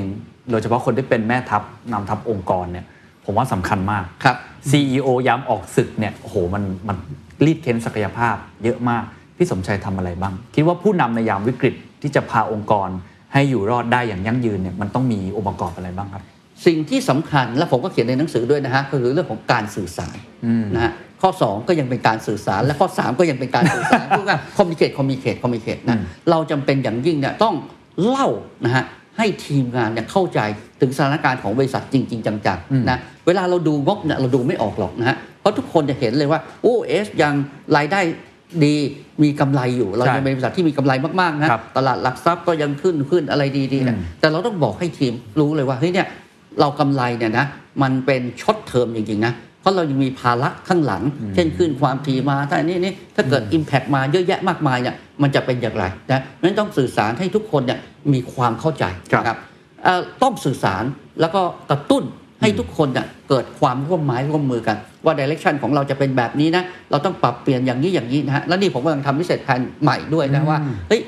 [0.51, 1.61] โดยเฉพาะคนที่เป็นแม่ทัพ
[1.93, 2.85] นำทัพองค์กรเนี่ย
[3.25, 4.37] ผมว่าสำคัญมากครับ
[4.69, 6.97] CEO ย้ำออกศึกเนี่ยโอ้โหมันมัน
[7.45, 9.03] รีดเค้นศักยภาพ เยอะมาก
[9.37, 12.89] พี่สมชัยทำอะไรบ้าง คิดว่าผู้นำในยามวิกฤตที่จะพาองค์กร
[13.33, 16.23] ให้อยู่รอดได้อย่างยั่งยืนเนี่ยมันต้องมีองค์ประกอบอะไรบ้างครับ
[16.65, 27.55] สิ่งที่สำคัญและผมก็เขียนในหนังสือด้วยนะฮะก็คือเรื่องของการสื่อสารอืมนะฮะข้อ 2 ก็ยังเป็นการสื่อสาร และข้อ 3 ก็ยังเป็นการสื่อสารพูดง่าย communicate communicate communicate อืนะเราจำเป็นอย่างยิ่งเนี่ยต้อง
[28.07, 28.27] เล่า
[28.65, 28.83] นะฮะ
[29.17, 30.39] ให้ทีมงานเนี่ยเข้าใจ
[30.81, 37.33] ถึงสถานการณ์ของบริษัทจริง ๆ จังๆนะเวลาเราดูงบเนี่ยเราดูไม่ออกหรอกนะฮะเพราะทุกคนจะเห็นเลยว่าโอ้ AIS ยัง
[37.77, 38.01] รายได้
[38.63, 38.75] ดี
[39.23, 46.07] มีกำไรอยู่ เราใช่ยังเป็นบริษัทที่มีกำไรมากๆนะครับตลาดหลักทรัพย์ก็ยังขึ้นขึ้นอะไรดีๆนะอืมแต่เราต้องบอกให้ทีมรู้เลยว่าเฮ้ยเนี่ย
[46.59, 47.45] เรากำไรเนี่ยนะ
[47.83, 51.03] มันเป็น short term จริงๆนะเพราะเรายังมีภาระข้างหลัง
[51.35, 57.79] เช่นคลื่นความถี่มาถ้านี่นี่ถ้าเกิด Impact มาเยอะแยะมากมายเนี่ย มันจะเป็นอย่างไรนะนั้นต้องสื่อสารให้ทุกคนเนี่ย
[58.13, 59.37] มีความเข้าใจครับนะครับ
[59.83, 60.83] เอ่อต้องสื่อสาร
[61.21, 62.03] แล้วก็กระตุ้น
[62.41, 71.01] ให้ทุกคนเนี่ยเกิดความร่วมไม้ร่วมมือกัน ว่าดิเรกชันของเราจะเป็นแบบนี้นะเราต้องปรับเปลี่ยนอย่างนี้อย่างนี้นะฮะแล้วนี่ผมกำลังทำพิเศษแผนใหม่ด้วยนะว่าเฮ้ย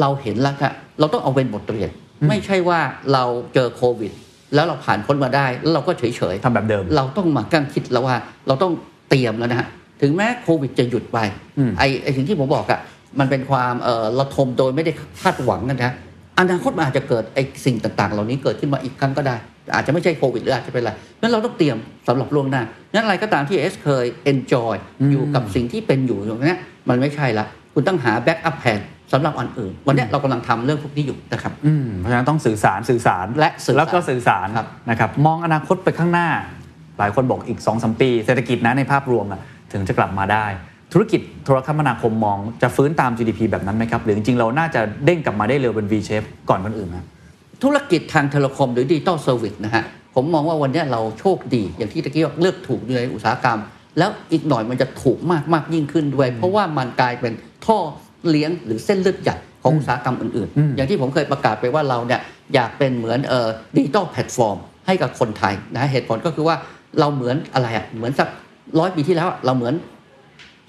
[0.00, 1.90] เราเห็นแล้วครับเราต้องเอาเป็นบทเรียน
[2.28, 2.80] ไม่ใช่ว่า
[3.12, 4.12] เราเจอโควิด
[4.54, 8.72] แล้วเราผ่านพ้นมาได้แล้วเราก็เฉยทำแบบเดิมๆเราต้องมากั้งคิดแล้วว่า เราต้อง
[9.10, 9.68] เตรียมแล้วนะฮะ
[10.02, 11.18] ถึงแม้โควิดจะหยุดไป
[11.58, 12.80] อืมไอ้ไอ้สิ่งที่ผมบอกอะ
[13.20, 15.94] มันเป็นความเอ่อระทมโดยไม่ได้คาดหวังกันนะ
[16.40, 19.36] อนาคตมันอาจจะเกิดไอ้สิ่งต่าง ๆ เหล่านี้เกิดขึ้นมาอีกครั้งก็ได้
[19.74, 21.76] อาจจะไม่ใช่โควิดหรืออาจจะเป็นอะไรนั้นเราต้องเตรียม
[22.08, 24.74] สำหรับล่วงหน้างั้นอะไรก็ตามที่เอสเคย enjoy
[25.10, 28.80] อยู่กับสิ่งที่เป็นอยู่อย่างนี้ยมันไม่ใช่ละคุณต้องหา backup plan
[29.12, 36.28] สำหรับอันอื่น วันเนี้ยเรากำลังทำเรื่องพวกนี้อยู่นะครับอืมเพราะฉะนั้นต้องสื่อสารสื่อสารและสื่อสารแล้วก็สื่อสารครับนะครับมองอนาคตไปข้างหน้า
[36.98, 39.40] หลายคนบอกอีก2อสปี เศรษฐกิจนะในภาพรวมอะ
[39.72, 40.46] ถึงจะกลับมาได้
[40.94, 47.06] ธุรกิจโทรคมนาคมมองจะฟื้นตาม GDP แบบนั้นไหมครับ หรือจริงๆ เราน่าจะเด้งกลับมาได้เร็วเป็น V shape ก่อนคนอื่นนะ
[47.62, 53.58] ธุรกิจทาง telecom หรือ digital service นะฮะผมมองว่าวันเนี้ยเราโชคดี อย่างที่ตะกี้ว่าเลือกถูกในอุตสาหกรรม
[53.98, 57.32] แล้วอีกหน่อยมันจะถูกมากมากยิ่งขึ้นด้วย เพราะว่ามันกลายเป็น
[57.66, 57.78] ท่อ
[58.30, 62.20] เลี้ยงหรือเส้นเลือดใหญ่ของอุตสาหกรรมอื่นอืมๆอย่างที่ผมเคยประกาศไปว่าเราเนี่ย
[62.54, 66.56] อยากเป็นเหมือนเอ่อ digital platform ให้กับคนไทยนะฮะเหตุผลก็คือว่า
[67.00, 68.28] เราเหมือนอะไรอะเหมือนสัก
[68.78, 69.74] ร้อยปีที่แล้วอะเราเหมือน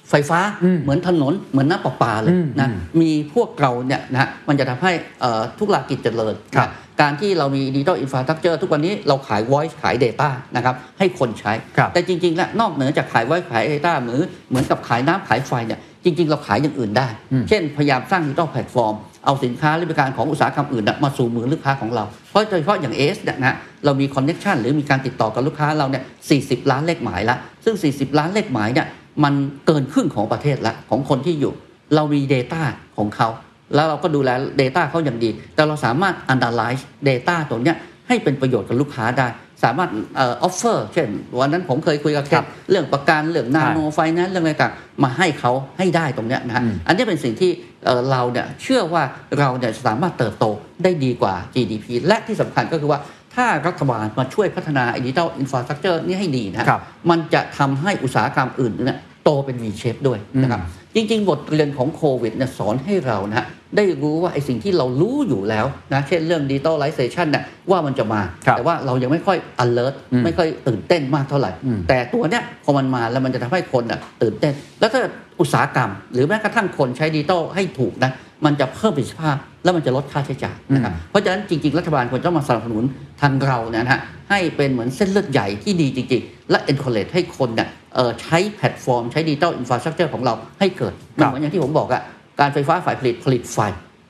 [0.09, 4.91] ไฟฟ้าอืมเหมือนถนนเหมือนน้ำประปาเลยอืมนะอืมมีพวกเราเนี่ยนะฮะมันจะทำให้
[5.21, 18.41] เอ่อทุกหลักกิจเจริญครับนะการที่เรามีดิจิ t a ลอินฟราสตรักเจอร์ทุกวันนี้เราขาย voice ขาย Data นะครับให้คนใช้ครับแต่จริงๆแล้วนอกเหนือจากขาย voice ขาย Data เหมือนเหมือนกับขายน้ำขายไฟเนี่ยจริง ๆ เราขายอย่างอื่นได้อืมเช่น พยายามสร้างดิจิ t
[18.41, 26.03] a ลแพลตฟอร์ม เอาสินค้าหรือบริการของอุตสาหกรรมอื่นน่ะมาสู่มือลูกค้าของเรา เพราะโดยเฉพาะอย่าง AIS เนี่ยนะฮะเรามี connection หรือมีการติดต่อกับลูกค้าเราเนี่ย
[26.37, 28.87] 40 ล้านเลขหมายละซึ่ง 40 ล้านเลขหมายเนี่ย
[29.23, 29.33] มัน
[29.65, 31.53] เกินครึ่งของประเทศละของคนที่อยู่
[31.95, 32.61] เรามี Data
[32.97, 33.29] ของเขา
[33.75, 34.29] แล้วเราก็ดูแล
[34.61, 39.27] Data เขาอย่างดี แต่เราสามารถ analyze Data ตัวเนี้ยให้เป็นประโยชน์กับลูกค้าได้
[39.63, 44.73] สามารถเอ่อ offer เช่น วันนั้นผมเคยคุยกับแกครับเรื่องประกันเรื่อง nano finance เรื่องอะไรต่าง
[45.03, 47.51] มาให้เขาให้ได้ตรงเนี้ยนะฮะอืมอันนี้เป็นสิ่งที่
[47.85, 49.03] เอ่อเราเนี่ยเชื่อว่า
[49.39, 50.45] เราเนี่ยสามารถเติบโต
[50.83, 52.99] ได้ดีกว่า GDP และที่สำคัญก็คือว่า
[53.35, 60.61] ถ้ารัฐบาลมาช่วยพัฒนาดิจิทัลอินฟราสตรักเจอร์นี่ให้ดีนะฮะครับมันจะทำให้อุตสาหกรรมอื่นเนี่ยโตเป็น V shape ด้วยนะครับ
[60.95, 63.45] จริง ๆ บทเรียนของโควิดเนี่ยสอนให้เรานะฮะ
[63.75, 75.01] ได้รู้ว่าไอ้สิ่งที่เรารู้อยู่แล้วนะเช่นเรื่อง digitalization เนี่ยว่ามันจะมาครับแต่ว่าเรายังไม่ค่อย alert อืมไม่ค่อยตื่นเต้นมากเท่าไหร่อืมแต่ตัวเนี้ยพอมันมาแล้วมันจะทำให้คนน่ะตื่นเต้น แล้วถ้า
[75.39, 78.11] อุตสาหกรรม หรือแม้กระทั่งคนใช้ดิจิตอลให้ถูกนะ
[78.45, 82.83] มันจะเพิ่มประสิทธิภาพ แล้วมันจะลดค่าใช้จ่ายนะครับเพราะฉะนั้นจริงๆ รัฐบาลควรต้องมาสนับสนุน
[83.21, 92.01] ทางเราเนี่ยนะฮะให้เป็นเหมือนเส้นเลือดใหญ่ที่ดีจริง ๆ และ encourage ให้คนเนี่ยเอ่อใช้แพลตฟอร์ม ใช้ digital infrastructure ของเราให้เกิดมันเหมือนอย่างที่ผมบอกอะ
[92.39, 93.57] การไฟฟ้าฝ่ายผลิตผลิตไฟ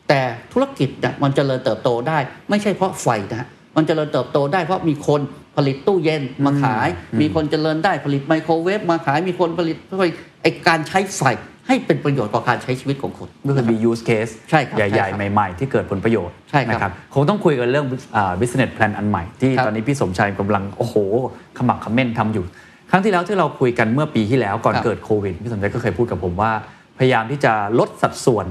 [0.09, 0.21] แต่
[0.53, 5.21] ธุรกิจเนี่ยมันเจริญเติบโตได้ ไม่ใช่เพราะไฟนะฮะมันเจริญเติบโตได้เพราะมีคน
[5.57, 6.87] ผลิตตู้เย็นมาขาย
[7.21, 9.77] มีคนเจริญได้ผลิตไมโครเวฟมาขายมีคนผลิต
[10.41, 11.21] ไอการใช้ไฟ
[11.67, 20.95] ให้เป็นประโยชน์ต่อการใช้ชีวิตของคนก็คือมี use case ใช่ครับใหใช่ญ่ครับๆใหม่ ๆ ที่เกิดผลประโยชน์ใช่ครับนะครับคงต้องคุยกันเรื่องอ่า business plan อันใหม่ ที่ครับตอนนี้พี่สมชัยกำลัง โอ้โห
[21.57, 22.45] ขมักเขม้นทำอยู่
[22.91, 26.51] ครั้งที่แล้วที่เราคุยกันเมื่อปีที่แล้วก่อนครับเกิดโควิดพี่สมชัยก็เคยพูดกับผมว่า
[26.99, 28.47] พยายามที่จะลดสัดส่วน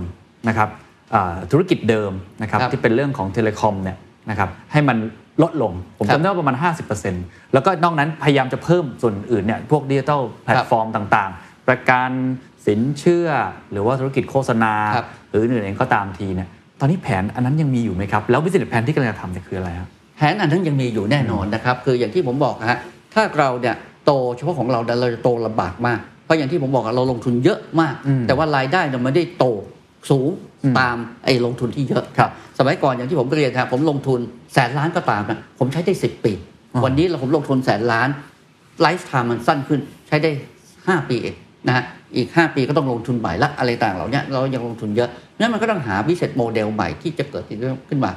[0.48, 0.68] นะครับ
[1.14, 3.98] อ่าธุรกิจเดิมนะครับครับที่เป็นเรื่องของเทเลคอมเนี่ย
[4.30, 4.96] นะครับให้มัน
[5.42, 6.56] ลดลง ผมครับจำได้ว่าประมาณ
[7.04, 12.10] 50%แล้วก็นอกนั้นพยายามจะเพิ่มส่วนอื่นเนี่ยพวกดิจิทัลแพลตฟอร์มต่างๆ ประกัน
[12.66, 13.28] สินเชื่อ
[13.72, 16.48] หรือว่าธุรกิจโฆษณาครับหรืออื่นๆเองก็ตามทีเนี่ย
[16.80, 22.78] ตอนนี้แผนอันนั้นยังมีอยู่ไหมครับ แล้ว business plan ที่กำลังจะทำเนี่ยคืออะไรครับแผนอันนั้นยังมีอยู่แน่นอนนะครับ คืออย่างที่ผมบอกนะฮะ
[23.14, 23.74] ถ้าเราเนี่ย
[24.06, 29.44] โตเฉพาะของเราเนี่ยเราจะโตลำบากมาก เพราะอย่างที่ผมบอกอะเราลงทุนเยอะมากอืมแต่ว่ารายได้เนี่ยไม่ได้โต
[30.10, 30.30] สูง
[30.62, 34.20] อืมตามไอ้ลงทุนที่เยอะครับ สมัยก่อนอย่างที่ผมเรียนครับผมลงทุน
[34.54, 36.32] แสนล้านก็ตามนะผมใช้ได้10ปี
[36.74, 38.08] อ๋อวันนี้เราผมลงทุนแสนล้าน
[38.80, 40.30] lifetime มันสั้นขึ้นใช้ได้
[40.70, 41.84] 5 ปีเองนะฮะ
[42.16, 47.44] อีก 5 ปีก็ต้องลงทุนใหม่ละอะไรต่างเหล่านี้เรายังลงทุนเยอะนั้นมันก็ต้องหาบิสเ e สโมเดลใหม่ที่จะเกิด
[47.88, 48.12] ขึ้นมา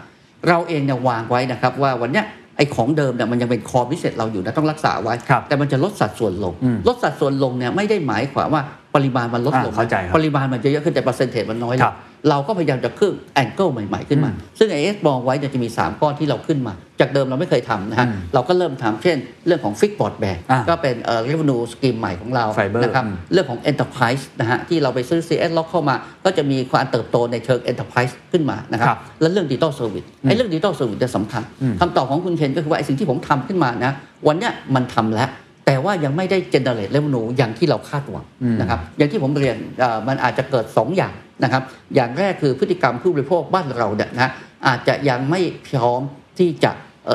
[0.48, 2.26] เราเองเนี่ยวางไว้นะครับว่าวันเนี้ย
[2.58, 8.62] ไอ้ของเดิมเนี่ยมันยังเป็นคอบิสเ e สเราอยู่นะต้องรักษาไว้ครับแต่มันจะลดสัดส่วนลงอืมลดสัดส่วนลงเนี่ยไม่ได้หมายความว่า
[8.96, 11.96] ปริมาณมันลดลงอ่าเข้าใจครับปริมาณมันจะเยอะขึ้นแต่ percentage มันน้อยลงครับ
[12.30, 22.46] เราก็พยายามจะขึ้น angle ใหม่ๆขึ้นมาอืมซึ่ง AIS มองไว้เนี่ยจะมี 3 ก้อนที่เราขึ้นมา จากเดิมเราไม่เคยทำนะฮะอืมเราก็เริ่มทำเช่น เรื่องของ fixed broadband อ่าก็เป็นเอ่อ revenue scheme ใหม่ของเรา
[22.60, 30.70] Fiber นะครับอืมเรื่องของ enterprise นะฮะที่เราไปซื้อ CS Lox เข้ามา ก็จะมีความเติบโตในเชิง enterprise ขึ้นมานะครับครับและเรื่องดิจิ t a ลเซอร์วิสไอ้เรื่องดิจิ t a
[30.72, 33.92] ลเซอร์วิสจะสำคัญอืมคำตอบของคุณเคนก็คือว่าไอ้สิ่งที่ผมทำขึ้นมานะ
[34.28, 35.30] วันเนี้ยมันทำแล้ว
[35.68, 41.64] แต่ว่ายังไม่ได้ generate revenue อย่างที่เราคาดหวังอืมนะครับอย่างที่ผมเรียนเอ่อมันอาจจะเกิด 2 อย่างนะครับ
[41.96, 44.32] อย่างแรกคือพฤติกรรมผู้บริโภคบ้านเราเนี่ยนะ
[44.68, 46.02] อาจจะยังไม่พร้อม
[46.40, 46.72] ที่จะ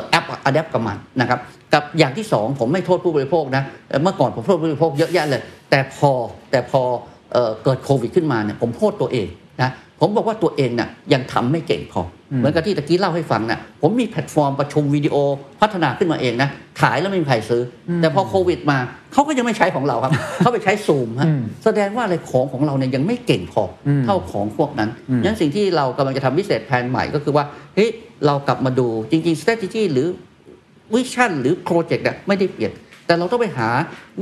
[0.09, 1.39] แอปอัดแอปกับมันนะครับ
[1.73, 6.11] กับอย่างที่ 2 ผมไม่โทษผู้บริโภคนะเอ่อเมื่อก่อนผมโทษผู้บริโภคเยอะแยะเลย แต่พอ
[6.51, 6.81] แต่พอ
[7.33, 9.27] เอ่อเกิดโควิดขึ้นมาเนี่ยผมโทษตัวเอง
[9.61, 15.15] นะผมบอกว่าตัวเองน่ะยังทำไม่เก่งพออเหมือนกับที่ตะกี้เล่าให้ฟังนะผมมีแพลตฟอร์มประชุมวิดีโอ
[15.61, 16.49] พัฒนาขึ้นมาเองนะ
[16.81, 18.77] ขายแล้วไม่มีใครซื้ออแต่พอโควิดมา
[19.13, 27.43] เขาก็ยังไม่ใช้ของเราครับ เขาไปใช้ซูมฮะอืมแสดงว่าอะไรของของเราเนี่ยยังไม่เก่งพออืมเท่าของพวกนั้นอืมงั้นสิ่งที่เรากำลังจะทำพิเศษแผนใหม่ก็คือว่า
[27.75, 27.89] เฮ้ย
[28.25, 30.07] เรากลับมาดูจริงๆ strategy หรือ
[30.93, 32.71] vision หรือโปรเจกต์เนี่ยไม่ได้เปลี่ยน
[33.05, 33.69] แต่เราต้องไปหา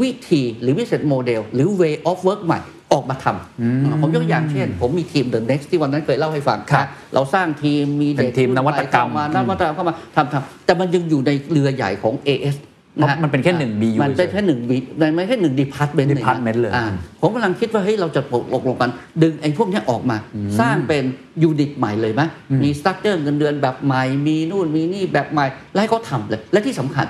[0.01, 2.59] วิธีหรือ business model หรือ way of work ใหม่
[2.93, 12.55] ออกมาทำอืมอ่าผมยกตัวอย่างเช่น ผมมีทีม The Next ที่วันนั้นเคยเล่าให้ฟังครับนะเราสร้างทีมมีเป็นเด็กทีมนวัตกรรมเข้ามานวัตกรรมเข้ามาทำทำแต่มันยังอยู่ในเรือใหญ่ของ AS
[13.03, 14.71] ะฮะมันเป็นแค่หนึ่ง BU มันเป็นแค่หนึ่ง B
[15.17, 16.85] มันแค่หนึ่ง department เองนะ department เลยอ่า
[17.21, 18.91] ผมกำลังคิดว่าเฮ้ยเราจะตกลงกัน
[19.23, 20.17] ดึงไอ้พวกเนี้ยออกมา
[20.59, 21.03] สร้างเป็น
[21.43, 22.21] unit ใหม่เลยไหม
[22.63, 27.05] มี structure เงินเดือนแบบใหม่ มีนู่นมีนี่แบบใหม่ แล้วให้เขาทำเลย และที่สำคัญ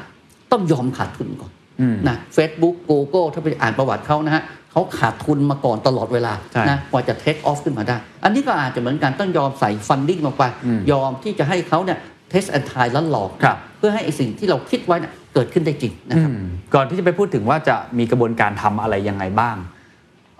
[0.51, 19.57] ต้องยอมขาดทุนก่อนอืมนะเฟซบุ๊ก Google ถ้าไปอ่านประวัติเขานะฮะ เขาขาดทุนมาก่อนตลอดเวลาใช่นะกว่าจะ take off ขึ้นมาได้ อันนี้ก็อาจจะเหมือนกันต้องยอมใส่ funding ลงไปอืมยอมที่จะให้เขาเนี่ย test and try แล้วหลอกครับเพื่อให้ไอ้สิ่งที่เราคิดไว้เนี่ยเกิดขึ้นได้จริงนะครับอืมก่อนที่จะไปพูดถึงว่าจะมีกระบวนการทำอะไรยังไงบ้าง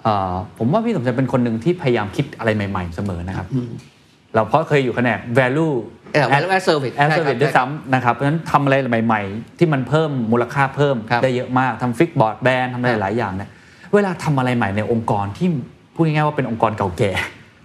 [0.04, 3.48] เอ่อผมว่าพี่สมชัยเป็นคนหนึ่งที่พยายามคิดอะไรใหม่ ๆ เสมอนะครับ
[4.34, 5.74] เราเพราะเคยอยู่แผนก value
[6.13, 13.50] เอ่อ value add service add ใช่ครับ service ด้วยซ้ำนะครับ เพราะฉะนั้นทำอะไรใหม่ ๆ ที่มันเพิ่มมูลค่าเพิ่มครับได้เยอะมากทำ fixed broadband ทำอะไรหลายอย่างเนี่ย
[13.93, 15.47] เวลาทำอะไรใหม่ในองค์กรที่
[15.95, 17.12] พูดง่ายๆว่าเป็นองค์กรเก่าแก่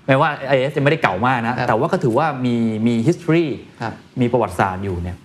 [0.07, 3.47] แม้ว่า AIS จะไม่ได้เก่ามากนะครับแต่ว่าก็ถือว่ามีมี history
[3.81, 5.17] ครับมีประวัติศาสตร์อยู่เนี่ย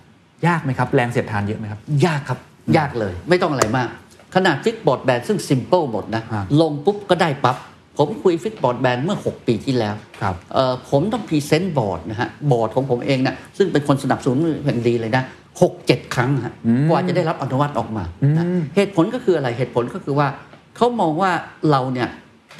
[0.46, 2.38] ยากไหมครับ แรงเสียดทานเยอะไหมครับ ยากครับ
[2.76, 3.88] ยากเลย ไม่ต้องอะไรมาก
[4.34, 7.56] ขนาด fixed broadband ซึ่งซิมเ l ิลหมดนะฮะลงปุ๊บก็ได้ปั๊บ
[7.98, 15.22] ผมคุย fixed broadband เมื่อ 6 ปีที่แล้วครับเอ่อผมต้อง present บอร์ดนะฮะบอร์ดของผมเองนะซึ่งเป็นคนสนับสนุนอย่างดีเลยนะ
[15.62, 18.04] หกเจ็ดครั้งฮะอืมกว่าจะได้รับอนุมัติออกมา
[18.38, 20.28] นะอืมเหตุผลก็คืออะไรเหตุผลก็คือว่า
[20.76, 21.30] เขามองว่า
[21.70, 22.08] เราเนี่ย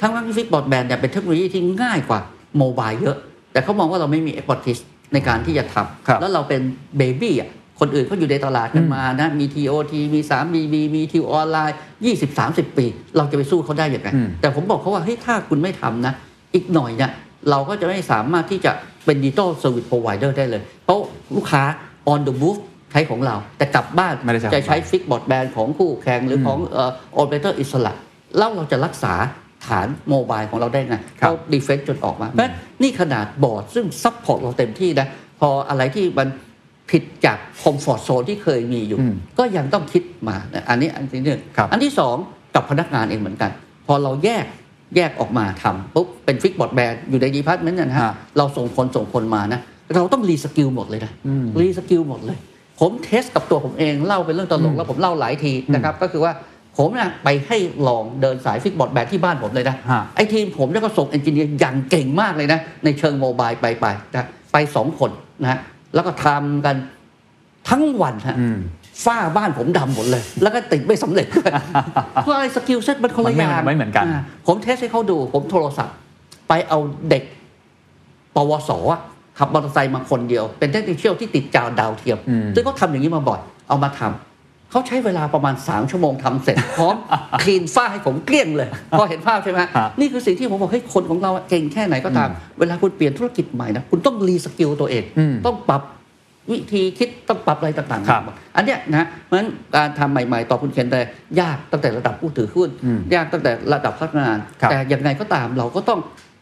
[0.01, 2.19] ทั้งทั้งที่ fixed broadband เนี่ยเป็นเทคโนโลยีที่ง่ายกว่า
[2.57, 3.17] mobile เยอะ
[3.51, 4.77] แต่เขามองว่าเราไม่มี expertise
[5.13, 5.83] ในการที่จะทำครั
[6.15, 6.61] บแล้วเราเป็น
[6.97, 7.49] baby อะ
[7.79, 11.77] คนอื่นเขาอยู่ในตลาดกันมานะมี TOT มี 3BB มี True Online
[12.27, 12.85] 20 30 ปี
[13.17, 16.13] เราจะไปสู้เขาได้ยังไงอืมแต่ผมบอกเขาว่าเฮ้ยถ้าคุณไม่ทำนะ
[16.53, 17.11] อีกหน่อยเนี่ย
[17.49, 18.71] เราก็จะไม่สามารถที่จะ
[19.05, 20.99] เป็นดิจิ t a ลเซอร์วิส r o ไวเดอร์ได้เลย เพราะ
[21.35, 21.63] ลูกค้า
[22.13, 22.59] on the move
[22.91, 27.93] ใช้ของเรา แต่กลับบ้านไม่ได้ใช้จะใช้ fixed broadband ของคู่แข่งหรือของเอ่อโอเปอเรเตอร์อิสระ
[28.37, 29.13] แล้วเราจะรักษา
[29.67, 35.07] ฐาน mobile ของเราได้ไงครับเขา defend จนออกมาเพราะฉะนั้นนี่ขนาดบอร์ดซึ่ง support เราเต็มที่นะ
[35.39, 36.27] พออะไรที่มัน
[36.91, 42.15] ผิดจากคอมฟอร์ z โซนที่เคยมีอยู่อืมก็ยังต้องคิดมานะอันนี้อันที่หนึ่งครับอันที่สอง
[42.55, 43.51] กับพนักงานเองเหมือนกัน
[43.87, 44.45] พอเราแยก
[44.95, 49.59] แยกออกมาทำปุ๊บเป็น fixed broadband อยู่ใน department นะฮะฮะเราส่งคนส่งคนมานะ
[49.95, 52.37] เราต้อง reskill หมดเลยนะอืม reskill หมดเลย
[52.79, 56.31] ผม test กับตัวผมเองเล่าเป็นเรื่องตลกแล้วผมเล่าหลายทีนะครับก็คือว่า
[56.77, 57.57] ผมนะไปให้
[57.87, 65.59] ลองเดินสาย fixed broadband ที่บ้านผมเลยนะฮะไอทีมผมเนี่ยก็ส่ง engineer อย่างเก่งมากเลยนะ ในเชิง mobile ไปไปนะไปสองคนนะฮะ
[65.95, 66.75] แล้วก็ทำกัน
[67.69, 68.59] ทั้งวันฮะอืม
[69.05, 71.49] ฝ้าบ้านผมดำหมดเลย แล้วก็ติดไม่สำเร็จด้วย
[72.23, 75.95] เพราะไอ้ skill set มันคนละมันไม่อย่างไม่เหมือนกันผม test ให้เขาดู ผมโทรศัพท์
[76.49, 77.23] ไปเอาเด็ก
[78.35, 79.01] ปวสอะ
[79.37, 84.32] ขับมอเตอร์ไซค์มาคนเดียว เป็น technician ที่ติดจานดาวเทียมอืมซึ่งเขาทำอย่างนี้มาบ่อย เอามาทำ
[84.73, 86.95] เขาใช้เวลาประมาณ 3 ชั่วโมงทำเสร็จพร้อม
[87.41, 95.81] clean ฝ้าให้ผมเกลี้ยงเลย พอเห็นภาพใช่ไหมฮะฮะนี่คือสิ่งที่ผมบอกให้คนของเราเก่งแค่ไหนก็ตาม เวลาคุณเปลี่ยนธุรกิจใหม่นะคุณต้อง reskill ตัวเองอืมต้องปรับ
[96.51, 101.01] วิธีคิดต้องปรับอะไรต่างครับๆอันเนี้ยนะเพราะฉะนั้นการทำใหม่ ๆ ต่อคุณเคนแต่
[101.39, 105.99] ยากตั้งแต่ระดับผู้ถือหุ้นอืมยากตั้งแต่ระดับพนักงานครับแต่ยังไงก็ตามเราก็ต้อง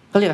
[0.09, 0.31] เขาเรียก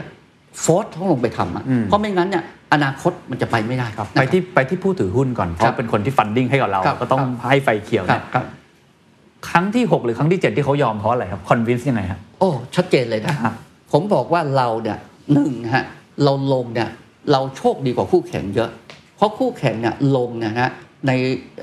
[0.64, 8.46] force ต้องลงไปทำอะอืมเพราะไม่งั้นเนี่ย อนาคตมันจะไปไม่ได้ครับไปที่ไปที่ผู้ถือหุ้นก่อน เพราะครับเป็นคนที่ funding ให้กับเราครับก็ต้องครับให้ไฟเขียวครัเนี่ยครับ
[9.50, 13.54] ครั้งที่ 6 หรือครั้งที่ 7 ที่เขายอมเพราะอะไรครับ convince ยังไงฮะโอ้ชัดเจนเลยนะฮะ
[13.92, 14.98] ผมบอกว่าเราเนี่ย
[15.34, 15.86] หนึ่งนะฮะ
[16.24, 16.90] เราลงเนี่ย
[17.32, 18.70] เราโชคดีกว่าคู่แข่งเยอะ
[19.18, 20.70] เพราะคู่แข่งเนี่ยลงเนี่ยนะฮะ
[21.08, 21.12] ใน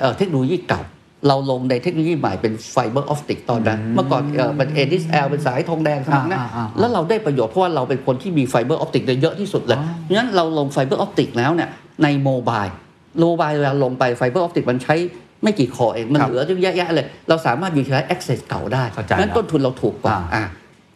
[0.00, 0.80] เอ่อเทคโนโลยีเก่า
[1.28, 11.68] เราลงในเทคโนโลยีใหม่เป็น fiber optic ตอนนั้น เมื่อก่อนเอ่อเป็น ADSL เป็นสายทองแดงสมัยนั้นอ่าอ่าอ่าแล้วเราได้ประโยชน์เพราะว่าเราเป็นคนที่มี fiber optic ได้เยอะที่สุดเลยเพราะฉะนั้นเราลง fiber optic แล้วเนี่ย
[12.02, 14.94] ใน mobile mobile เวลาลงไป fiber optic มันใช้
[15.42, 20.44] ไม่กี่ core เอง มันครับเหลือเยอะแยะเลย เราสามารถอยู่ใช้ access เก่าได้เข้าใจนั้นแล้วต้นทุนเราถูกกว่าอ่าอ่า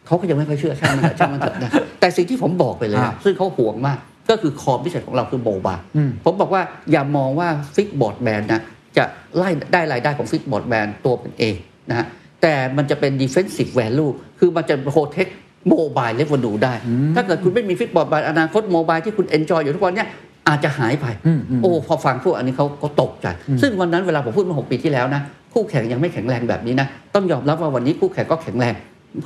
[0.05, 3.97] เขาก็ยังไม่ค่อยเชื่อช่างมันเถอะช่างมันเถอะนะแต่สิ่งที่ผมบอกไปเลยอ่าอะซึ่งเขาห่วงมาก
[4.29, 6.61] ก็คือ core business ของเราคือ mobile อืมผมบอกว่า
[6.91, 8.61] อย่ามองว่า fixed broadband นะ
[8.99, 9.05] จะ
[9.37, 11.55] ไล่ได้รายได้ของ fixed broadband ตัวเป็นเอง
[11.89, 12.05] นะฮะ
[12.41, 15.31] แต่มันจะเป็น defensive value คือมันจะ protect
[15.69, 16.73] mobile revenue ได้
[17.15, 20.07] ถ้าเกิดคุณไม่มี fixed broadband อนาคต mobile ที่คุณ enjoy อยู่ทุกวันเนี้ย
[20.47, 23.27] อาจจะหายไปอืมอืมโอ้พอฟังพวกอันนี้เขาก็ตกใจ
[23.61, 25.21] ซึ่งวันนั้นเวลาผมพูดมาหกปีที่แล้วนะ
[25.53, 28.73] คู่แข่งยังไม่แข็งแรงแบบนี้นะ ต้องยอมรับว่าวันนี้คู่แข่งก็แข็งแรง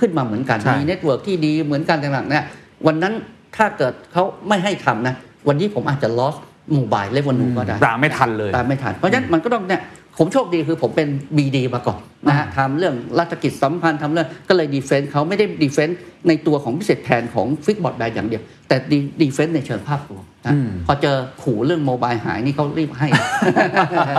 [0.01, 2.43] ขึ้นมาเหมือนกันใช่มี network ที่ดีเหมือนกันต่างๆเนี่ย
[2.88, 3.13] วันนั้น
[3.57, 5.15] ถ้าเกิดเขาไม่ให้ทำนะ
[5.47, 6.39] วันนี้ผมอาจจะ lost
[6.73, 9.82] mobile revenue ก็ได้ตามไม่ทันเลยตามไม่ทัน เพราะฉะนั้นมันก็ต้องเนี่ย
[10.19, 18.76] ผมโชคดีคือผมเป็น BD มาก่อนนะฮะทำเรื่องรัฐกิจสัมพันธ์ทำเรื่องก็เลย defend เขาไม่ได้ defendในตัวของ business plan ของ fixed broadband อย่างเดียว แต่
[19.21, 23.08] defend ในเชิงภาพรวมนะอืมพอเจอขู่เรื่อง mobile หายนี่เขารีบให้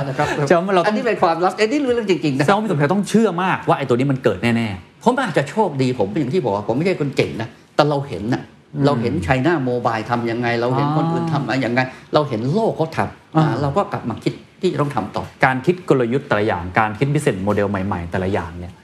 [0.09, 4.69] นะครับแสดงว่าเราต้องอันนี้เป็นความลับอันนี้เรื่องจริงๆนะแสดงว่าพี่สมชัยต้องเชื่อมากว่าไอ้ตัวนี้มันเกิดแน่
[5.05, 8.43] ผมอาจจะโชคดีผมอย่างที่บอกว่าผมไม่ใช่คนเก่งนะแต่เราเห็นนะ
[8.87, 11.81] เราเห็น China Mobile ทำยังไง เราเห็นคนอื่นทำมาอย่างไง
[12.15, 18.75] เราเห็นโลกเขาทำอ่าเราก็กลับมาคิดที่จะต้องทำต่อๆการคิดกลยุทธ์แต่ละอย่าง การคิด business model ใหม่ๆ แต่ละอย่างเนี่ย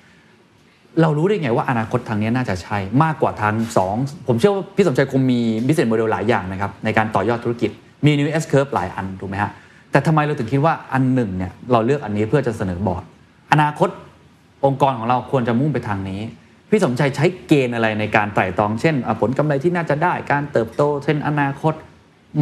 [1.00, 3.94] เรารู้ได้ไงว่าอนาคตทางนี้น่าจะใช่มากกว่าทางสอง
[4.29, 7.70] ผมเชื่อว่าพี่สมชัยคงมี business model หลายอย่างนะครับในการต่อยอดธุรกิจ
[8.05, 9.50] มี New S Curve หลายอันถูกไหมฮะ
[9.90, 13.03] แต่ทำไมเราถึงคิดว่าอันหนึ่งเนี่ยเราเลือกอันนี้เพื่อจะเสนอบอร์ด
[13.53, 13.88] อนาคต
[14.64, 16.20] องค์กรของเราควรจะมุ่งไปทางนี้
[16.70, 21.74] พี่สมชัยใช้เกณฑ์อะไรในการไตร่ตรอง เช่นอะผลกำไรที่น่าจะได้การเติบโตเช่นอนาคต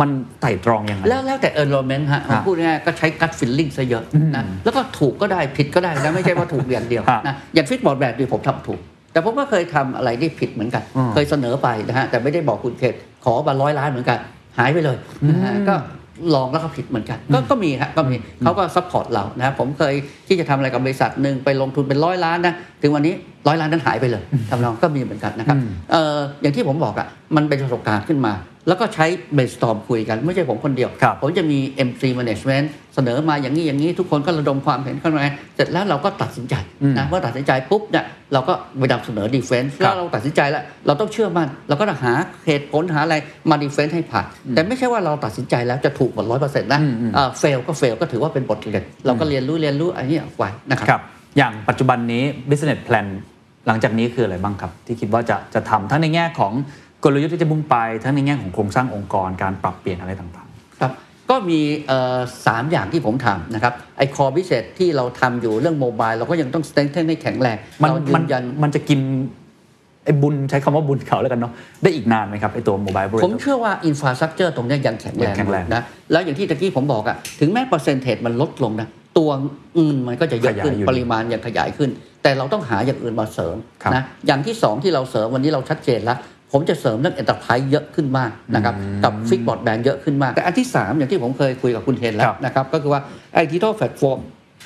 [0.01, 0.11] มัน
[0.41, 4.05] ไตร่ตรองยังไงแล้วแล้วแต่ environment ฮะฮะพูดง่ายๆก็ใช้ gut feeling ซะเยอะ
[4.37, 8.81] นะแล้วก็ถูกก็ได้ผิดก็ได้นะไม่ใช่ว่าถูกอย่างเดียวฮะนะอย่าง fixed broadband นี้ผมทำถูก
[9.13, 14.19] แต่ผมก็เคยทำอะไรที่ผิดเหมือนกันอืมเคยเสนอไปนะฮะแต่ไม่ได้บอกคุณเคนขอมาร้อยล้านเหมือนกัน
[14.59, 14.97] หายไปเลย
[15.29, 15.75] นะฮะก็
[16.35, 19.95] ลองแล้วก็ผิดเหมือนกัน ก็ก็มีฮะก็มีเขาก็ support เรานะผมเคย
[20.29, 23.15] ที่จะทำอะไรกับบริษัทหนึ่งไปลงทุนเป็นร้อยล้านนะถึงวันนี้
[23.49, 28.33] ร้อยล้านนั้นหายไปเลยทำนองก็มีเหมือนกันนะครับอืมเอ่ออย่างที่ผมบอกอะมันเป็นประสบการณ์ขึ้นมา
[28.69, 35.25] แล้วก็ใช้ brainstorm คุยกัน ไม่ใช่ผมคนเดียวครับผมจะมี MC management เสนอมาอย่างนี้อย่างนี้ทุกคนก็ระดมความเห็นเข้ามา
[35.57, 42.13] เสร็จแล้วเราก็ตัดสินใจอืมนะเมื่อตัดสินใจปุ๊บเนี่ยเราก็ไปนำเสนอ defense ครัแล้บวเราตัดสินใจแล้ว เราต้องเชื่อมั่นเราก็ต้องหา
[42.47, 43.17] เหตุผลหาอะไร
[43.51, 51.03] มา defense ให้ผ่าน แต่ไม่ใช่ว่าเราตัดสินใจแล้วจะถูกหมดร้อยเปอร์เซ็นต์นะอืมอืมเอ่อ fail ก็ fail ก็ถือว่าเป็นบทเรียนเราก็เรียนรู้เรียนรู้อันนี้ไว้นะครับครับ
[51.39, 53.07] อย่างปัจจุบันนี้ business plan
[53.67, 56.53] หลังจากนี้คืออะไรบ้างครับ ที่คิดว่าจะจะทำทั้งในแง่ของ
[57.05, 60.49] กลยุทธ์ที่จะมุ่งไปทั้งในแง่ของโครงสร้างองค์กรการปรับเปลี่ยนอะไรต่าง
[60.81, 60.93] ครับ
[61.31, 69.01] ก็มีเอ่อสามอย่างที่ผมทำนะครับไอ้ core business ที่เราทำอยู่เรื่อง mobile เราก็ยังต้อง strengthen ให้แข็งแรงๆมันเรายืนยันมันมันจะกิน
[70.05, 75.83] ไอ้บุญใช้คำว่าบุญเขาแล้วกันเนาะได้อีกนานไหมครับไอ้ตัว mobile บริผมเชื่อว่าอินฟ a าส t ั c เจอร์ตรงเนี้ยยังแข็งแรงยังแข็งแรงนะ
[76.13, 79.31] แล้วอย่างที่ตะกี้ผมบอกอะถึงแม้ percentage มันลดลงนะตัว
[79.79, 81.91] อื่นมันก็จะเยอะขึ้นขยายอยู่ปริมาณยังขยายขึ้น
[82.23, 86.19] แต่เราต้องหาอย่างอื่นมาเสริมครับนะอย่างที่สองที่เราเสริมวันนี้เราชัดเจนแล้ว
[86.53, 93.01] ผมจะเสริมเรื่อง enterprise เยอะขึ้นมากนะครับกับ fixed broadband เยอะขึ้นมาก แต่อันที่ 3 อย่างที่ผมเคยคุยกับคุณเคนแล้วครับนะครับก็คือว่า
[93.35, 94.19] ไอ้ digital platform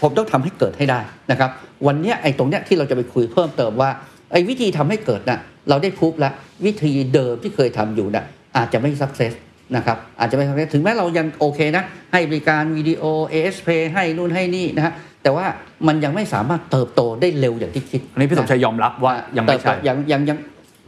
[0.03, 1.51] ผมต้องทำให้เกิดให้ได้นะครับ
[1.87, 3.91] วันเนี้ยไอ้ตรงเนี้ยที่เราจะไปคุยเพิ่มเติมว่า
[4.33, 6.33] ไอ้วิธีทำให้เกิดน่ะเราได้พูบแล้ว
[6.65, 8.25] วิธีเดิมที่เคยทำอยู่น่ะ
[8.57, 9.33] อาจจะไม่ success
[9.77, 14.93] นะครับอาจจะไม่ success ถึงแม้เรายังโอเคนะ ให้บริการวิดีโอ ASP ให้นู่นให้นี่นะฮะ
[15.23, 15.47] แต่ว่า
[15.87, 20.39] มันยังไม่สามารถเติบโตได้เร็วอย่างที่คิดอันนี้พี่สมชัยยอมรับว่ายังไม่ใช่เติบโตยังยังยัง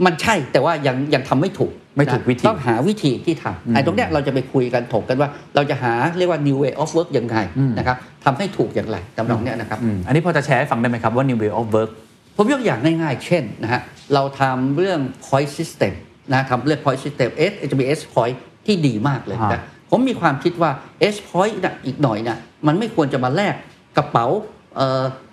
[0.05, 11.91] มันใช่แต่ว่ายังยังทำไม่ถูกไม่ถูกนะวิธีต้องหาวิธีที่ทำไอ้ตรงเนี้ยเราจะไปคุยกันถกกันว่า เราจะหาเรียกว่า new way of work ยังไงอืมนะครับทำให้ถูกอย่างไรตำนองเนี้ยนะครับอืมอันนี้พอจะแชร์ให้ฟังได้ไหมครับว่า new way of work
[12.37, 13.81] ผมยกอย่างง่ายๆ เช่นนะฮะ
[14.15, 15.93] เราทำเรื่อง point system
[16.33, 20.71] นะทำเรื่อง point system S จะมี S point ที่ดีมากเลยฮะนะผมมีความคิดว่า
[21.15, 23.55] S point นะอีกหน่อยนะมันไม่ควรจะมาแลก
[23.97, 24.54] กระเป๋าเอ่อ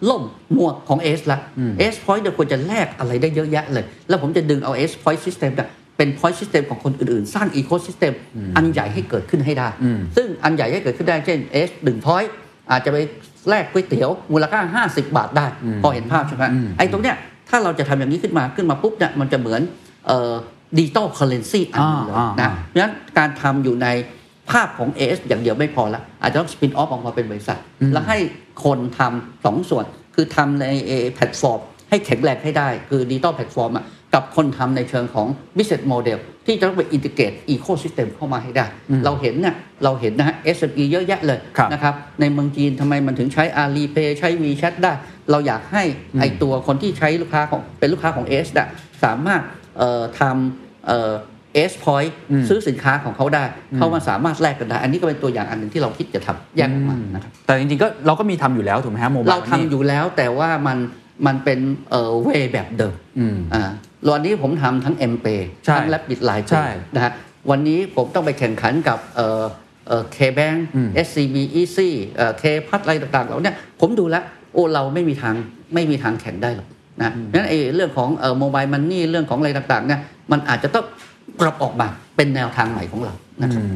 [0.09, 0.23] ล่ม
[0.53, 1.39] หมวกของ S ละ
[1.93, 8.13] S point เนี่ยควรจะแลกอะไรได้เยอะแยะเลย แล้วผมจะดึงเอา S point system เนี่ยเป็น point system ของคนอื่นๆ สร้าง ecosystem
[8.57, 9.69] อันใหญ่ให้เกิดขึ้นให้ได้
[10.15, 12.29] ซึ่งอันใหญ่ให้เกิดขึ้นได้เช่น S 1 point
[12.71, 12.97] อาจจะไป
[13.49, 15.45] แลกก๋วยเตี๋ยวมูลค่า 50 บาทได้
[15.81, 16.45] พอเห็นภาพใช่ไหม
[16.77, 17.15] ไอ้ตรงเนี้ย
[17.49, 19.61] ถ้าเราจะทำอย่างนี้ขึ้นมาขึ้นมาปุ๊บเนี่ยมันจะเหมือน
[20.77, 23.87] digital currency อันหนึ่งเลยอ่าอ่านะเพราะฉะนั้นการทำอยู่ใน
[24.51, 27.59] ภาพของ AIS อย่างเดียวไม่พอละอาจจะต้อง spin off ออกมาเป็นบริษัท
[27.93, 28.17] แล้วให้
[28.63, 29.85] คนทำสองส่วน
[30.15, 30.65] คือทำใน
[31.13, 31.59] แพลตฟอร์ม
[31.89, 33.71] ให้แข็งแรงให้ได้ คือ digital platform
[34.13, 38.65] กับคนทำในเชิงของ business model ที่จะต้องไปอินทิเกรตอีโค y ิสเต็มเข้ามาให้ได้
[39.05, 44.93] เราเห็นเนี่ยเราเห็นนะฮะ SME เยอะแยะเลยครับนะครับในเมืองจีนทำไมมันถึงใช้ Alipay ใช้ WeChat ได้
[45.31, 45.83] เราอยากให้
[46.19, 48.67] ไอตัวคนที่ใช้ลูกค้าของเป็นลูกค้าของ S น่ะ
[49.03, 49.41] สามารถ
[49.77, 50.89] เอ่อทำ
[51.53, 52.11] เอ่อ S point
[52.49, 53.43] ซื้อสินค้าของเขาได้
[53.77, 60.77] เขามาสามารถแลกกันได้ อันนี้ก็เป็นตัวอย่างอันหนึ่งที่เราคิดจะทำแยกออกมานะครับแต่จริงๆก็เราก็มีทำอยู่แล้วถูกไหมฮะโมบายเราทำอยู่แล้วแต่ว่ามัน
[61.25, 61.59] มันเป็น
[61.91, 63.71] เอ่อเวแบบเดิมอืมอ่า
[64.13, 67.11] วันนี้ผมทำทั้ง m p a y ใช่ทั้ง Rapid Line ใช่นะฮะ
[67.49, 69.43] วันนี้ผมต้องไปแข่งขันกับเอ่อ
[69.87, 74.23] เอ่อ K-Bank อืม SCB Easy เอ่อ K พัดอะไรต่างๆเหล่าเนี้ยผมดูแล้ว
[74.53, 75.35] โอ้เราไม่มีทาง
[75.73, 76.67] ไม่มีทางแข่งได้หรอก
[77.01, 79.99] นะงั้นไอ้เรื่องของเอ่อ mobile money เรื่องของอะไรต่างๆเนี่ย
[80.31, 80.85] มันอาจจะต้อง
[81.41, 81.87] ปรับออกมา
[82.17, 83.67] เป็นแนวทางใหม่ของเรานะครับอื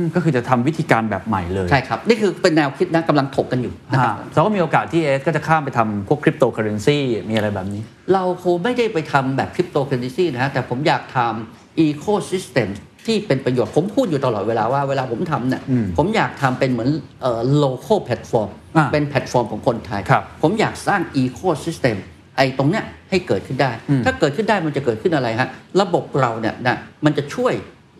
[0.00, 6.98] มก็คือจะทำวิธีการแบบใหม่เลย ใช่ครับ นี่คือเป็นแนวคิดนะกำลังถกกันอยู่นะครับฮะแล้วก็มีโอกาสที่ AIS ก็จะข้ามไปทำพวกคริปโตเคอเรนซี
[7.28, 12.68] มีอะไรแบบนี้ เราคงไม่ได้ไปทำแบบคริปโตเคอเรนซีนะฮะแต่ผมอยากทำอีโค y ิสเต็ม
[13.06, 16.90] ที่เป็นประโยชน์ผมพูดอยู่ตลอดเวลาว่าเวลาผมทำเนี่ยอืมผมอยากทำเป็นเหมือน
[17.22, 21.96] เอ่อ local platform อ่าเป็นแพลตฟอร์มของคนไทยครับผมอยากสร้างอีโค y ิสเต็ม
[22.36, 25.48] ไอ้ตรงเนี้ยให้เกิดขึ้นได้อืมถ้าเกิดขึ้นได้มันจะเกิดขึ้นอะไรฮะ
[25.80, 27.54] ระบบเราเนี่ยนะมันจะช่วย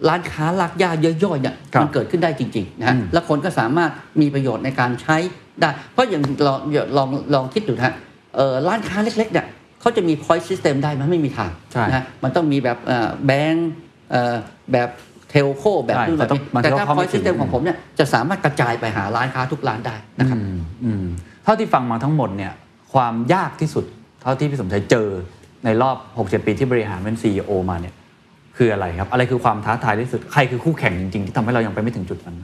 [0.09, 0.91] ร้านค้าลากย่า
[1.25, 5.17] ย่อยๆเนี่ยครับมันเกิดขึ้นได้จริงๆนะฮะอืมแล้วคนก็สามารถมีประโยชน์ในการใช้
[5.61, 6.59] ได้ เพราะอย่างลอง
[6.97, 7.95] ลองลองคิดดูนะฮะ
[8.37, 9.47] เอ่อร้านค้าเล็กๆเนี่ย
[9.81, 12.79] เขาจะมี point system ได้ไหมันไม่มีทางใช่นะฮะมันต้องมีแบบ
[13.27, 13.71] แบงก์
[14.73, 14.91] แบบ
[15.31, 21.05] เทลโคแบบใช่นู่นแบบเขาต้องนี้มันแต่ก็ถ้าเข้าไม่ point system ถึงของผมเนี่ยจะสามารถกระจายไปหาร้านค้าทุกร้านได้นะครับอืมอืม
[21.45, 22.53] เท่าที่ฟังมาทั้งหมดเนี่ย
[22.93, 23.85] ความยากที่สุด
[24.23, 25.09] เท่าที่พี่สมชัยเจอ
[25.65, 27.95] ในรอบ 6-7 ปีที่บริหารเป็น CEO มาเนี่ย
[28.57, 32.37] คืออะไรครับ อะไรคือความท้าทายที่สุด ใครคือคู่แข่งจริงๆ ที่ทำให้เรายังไปไม่ถึงจุดนั้น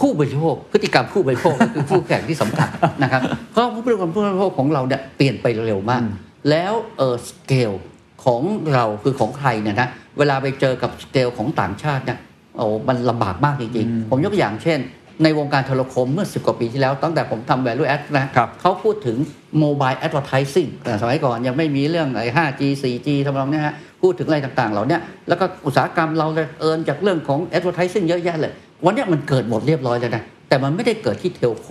[0.00, 2.68] ผู้บริโภคพฤติกรรมผู้บริโภคคือผู้แข่งที่สำคัญ
[3.02, 3.22] นะครับ
[3.52, 6.02] เพราะผู้บริโภคผู้บริโภคของเราเนี่ยเปลี่ยนไปเร็วมาก
[6.50, 7.72] แล้วเออสเกล
[8.24, 8.42] ของ
[8.74, 9.88] เราคือของใครเนี่ยนะ
[10.18, 12.18] เวลาไปเจอกับสเกลของต่างชาติเนี่ย
[12.56, 14.78] โอ้มันลำบากมากจริงๆ ผมยกตัวอย่างเช่น
[15.22, 19.16] ในวงการโทรคมเมื่อ 10 กว่าปีที่แล้ว ตั้งแต่ผมทำ value add นะครับเขาพูดถึง
[19.62, 28.52] mobile advertising แต่สมัยก่อนยังไม่มีเรื่องไอ้ 5G 4G ทำนองเนี้ยฮะ พูดถึงอะไรต่างๆ เหล่าเนี้ยแล้วก็อุตสาหกรรมเราเลยเอินจากเรื่องของ advertising เยอะแยะเลย
[28.84, 31.68] วันเนี้ยมันเกิดหมดเรียบร้อยแล้วนะ แต่มันไม่ได้เกิดที่เทลโค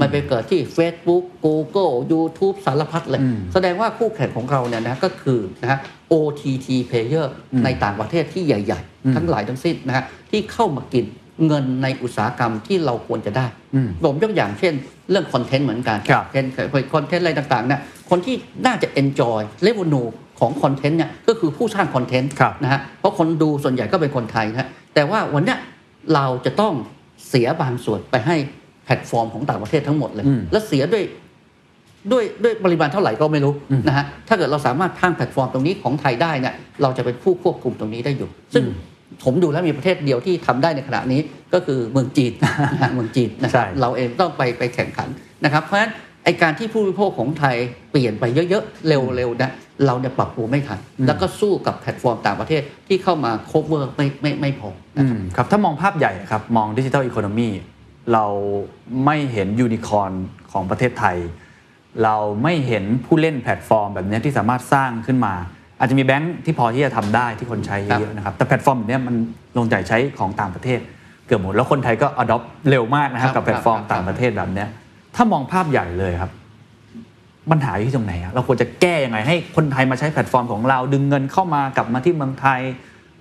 [0.00, 5.78] มันไปเกิดที่ Facebook Google YouTube สารพัดเลยอืมแสดงว่าคู่แข่งของเราเนี่ยนะก็คือนะฮะ
[6.12, 7.26] OTT player
[7.64, 11.04] ในต่างประเทศที่ใหญ่อืมๆทั้งหลายทั้งสิ้นนะฮะที่เข้ามากิน
[11.46, 14.74] เงินในอุตสาหกรรมที่เราควรจะได้อืมผมยกอย่างเช่น
[15.10, 16.44] เรื่องคอนเทนต์เหมือนกันครับเช่น
[16.94, 17.80] คอนเทนต์อะไรต่างๆเนี่ย
[18.10, 18.34] คนที่
[18.66, 20.08] น่าจะ enjoy revenue
[20.40, 25.58] ของคอนเทนต์เนี่ยก็คือผู้สร้างคอนเทนต์ครับนะฮะเพราะคนดูส่วนใหญ่ก็เป็นคนไทยนะฮะแต่ว่าวันเนี้ย
[26.14, 26.74] เราจะต้อง
[27.28, 28.36] เสียบางส่วนไปให้
[28.84, 31.04] แพลตฟอร์มของต่างประเทศทั้งหมดเลยอืมและเสียด้วย
[32.12, 33.52] ด้วยด้วยปริมาณเท่าไหร่ก็ไม่รู้
[33.88, 38.64] นะฮะถ้าเกิดเราสามารถสร้างแพลตฟอร์มตรงนี้ของไทยได้เนี่ยเราจะเป็นผู้ควบคุมตรงนี้ได้อยู่ ซึ่ง
[39.24, 41.20] ผมดูแล้วมีประเทศเดียวที่ทำได้ในขณะนี้
[41.54, 45.08] ก็คือเมืองจีนนะฮะเมืองจีนนะครับใช่เราเองต้องไปไปแข่งขัน
[45.44, 45.92] นะครับเพราะฉะนั้น
[46.24, 47.56] ไอ้การที่ผู้บริโภคของไทย
[47.90, 49.50] เปลี่ยนไปเยอะๆ เร็วๆนะ
[49.86, 57.48] เราเนี่ยปรับตัวไม่ทัน แล้วก็สู้กับแพลตฟอร์มต่างประเทศที่เข้ามา cover ไม่ไม่ไม่พออืมครับ ถ้ามองภาพใหญ่ครับ มอง digital economy
[58.12, 58.26] เรา
[59.04, 60.12] ไม่เห็นยูนิคอร์น
[60.52, 61.16] ของประเทศไทย
[62.04, 65.34] เราไม่เห็นผู้เล่นแพลตฟอร์มแบบเนี้ยที่สามารถสร้างขึ้นมา
[65.82, 69.14] อาจจะมีแบงค์ที่พอที่จะทำได้ที่คนใช้เยอะๆนะครับแต่แพลตฟอร์มแบบเนี้ยมัน
[69.58, 70.80] ลงใจใช้ของต่างประเทศ
[71.26, 74.68] เกือบหมดแล้วคนไทยก็ adopt เร็วมากนะครับครับกับแพลตฟอร์มครับต่างประเทศแบบเนี้ย
[75.16, 76.30] ถ้ามองภาพใหญ่เลยครับ
[77.50, 82.60] ปัญหาอยู่ที่ตรงไหนอะเราควรจะแก้ยังไงให้คนไทยมาใช้แพลตฟอร์มของเราดึงเงินเข้ามากลับมาที่เมืองไทย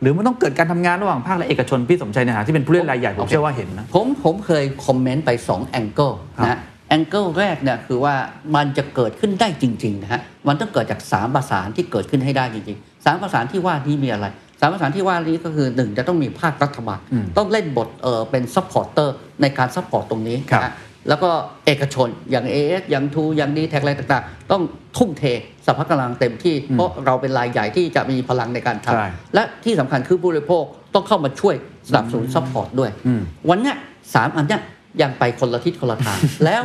[0.02, 6.60] หรือมันต้องเกิดการทำงานระหว่างภาคและเอกชนพี่สมชัยในฐานะที่เป็นผู้เล่นรายใหญ่ผมเชื่อว่าเห็นนะผมผมเคยคอมเมนต์ไป2 angle ครับนะ
[6.92, 8.16] angle แรกเนี่ยคือว่า
[8.56, 14.28] มันจะเกิดขึ้นได้จริงๆนะฮะมันต้องเกิดจากสามประสานที่เกิดขึ้นให้ได้จริงๆสามประสานที่ว่านี้มีอะไร
[14.60, 20.74] สามประสานที่ว่านี้ก็คือหนึ่งจะต้องมีภาครัฐบาลอืมต้องเล่นบทเออเป็น supporter ในการ support ตรงนี้ครับนะฮะ
[21.10, 21.30] แล้วก็
[21.66, 24.62] เอกชนอย่าง AIS อย่างทรูอย่างดีแท็กอะไรต่างๆ ต้อง
[24.98, 25.24] ทุ่มเท
[25.66, 30.64] สรรพกำลังเต็มที่ เพราะเราเป็นรายใหญ่ที่จะมีพลังในการทำใช่และที่สำคัญคือผู้บริโภค
[30.94, 31.56] ต้องเข้ามาช่วย
[31.88, 33.76] สนับสนุน support ด้วยอืมวันเนี้ย
[34.14, 34.62] สามอันเนี้ย
[35.02, 36.62] ยังไปคนละทิศคนละทาง แล้ว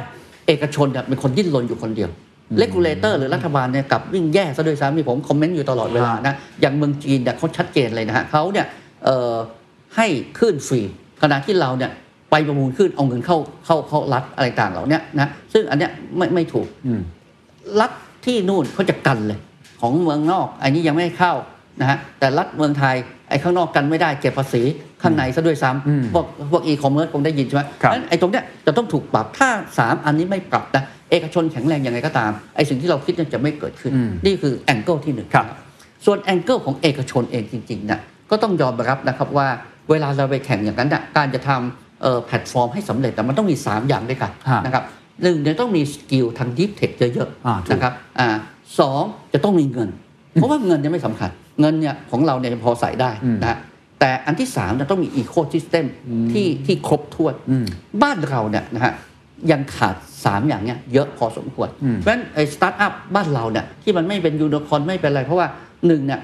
[0.47, 2.11] เอกชนเนี่ยเป็นคนดิ้นรนอยู่คนเดียว
[2.59, 8.67] regulator หรือรัฐบาลเนี่ยกลับยิ่งแย่ซะด้วยซ้ำมีผมคอมเมนต์อยู่ตลอดเวลานะอย่างเมืองจีนเนี่ยเขาชัดเจนเลยนะฮะเขาเนี่ย
[9.05, 9.35] เอ่อ
[9.97, 10.07] ให้
[10.39, 10.81] คลื่นฟรี
[11.23, 11.91] ขณะที่เราเนี่ย
[12.31, 17.01] ไปประมูลคลื่นเอาเงินเข้าเข้าเข้ารัฐอะไรต่างเหล่าเนี้ยนะซึ่งอันเนี้ยไม่ไม่ถูกอืม
[17.81, 17.93] รัฐ
[18.25, 19.39] ที่นู่นเขาจะกันเลย
[19.81, 21.33] ของเมืองนอก อันนี้ยังไม่ให้เข้า
[21.81, 22.95] นะฮะแต่รัฐเมืองไทย
[23.31, 24.63] ไอ้ข้างนอกกันไม่ได้เก็บภาษี
[25.03, 29.49] ข้างในซะด้วยซ้ำอืมพวกพวกอีคอมเมิร์ซคงได้ยินใช่ไหมครับนั้นไอ้ตรงเนี้ยจะต้องถูกปรับถ้า
[29.79, 35.47] สามอันนี้ไม่ปรับนะเอกชนแข็งแรงยังไงก็ตามไอ้สิ่งที่เราคิดเนี่ยจะไม่เกิดขึ้นอืมนี่คือ angle ที่หนึ่งครับ
[36.05, 38.01] ส่วน angle ของเอกชนเองจริงๆนะ
[38.31, 39.49] ก็ต้องยอมรับนะครับว่า
[39.91, 44.85] เวลาเราไปแข่งอย่างนั้นน่ะการจะทำเอ่อแพลตฟอร์มให้สำเร็จแต่มันต้องมี 3 อย่างด้วยกันฮะนะครับ
[45.23, 48.29] หนึ่งเนี่ยต้องมี skill ทาง deep tech เยอะอ่าถูกๆนะครับอ่า
[48.79, 49.03] สอง
[49.33, 49.89] จะต้องมีเงิน
[50.33, 53.59] เพราะว่าเงินเนี่ยไม่สำคัญ เงินเนี่ยของเราเนี่ยพอใส่ได้อืมนะฮะ
[54.01, 55.85] แต่อันที่สามจะต้องมีอีโค y ิสเต็ม
[56.33, 57.67] ที่ที่ครบถ้วนอืม
[58.03, 58.93] บ้านเราเนี่ยนะฮะ
[59.51, 65.47] ยังขาด 3 อย่างเนี่ยเยอะพอสมควรอืมเพราะฉะนั้นไอ้สตาร์ทอัพบ้านเราเนี่ยที่มันไม่เป็นยูนิคอร์นไม่เป็นไร เพราะว่า
[65.87, 66.21] หนึ่งเนี่ย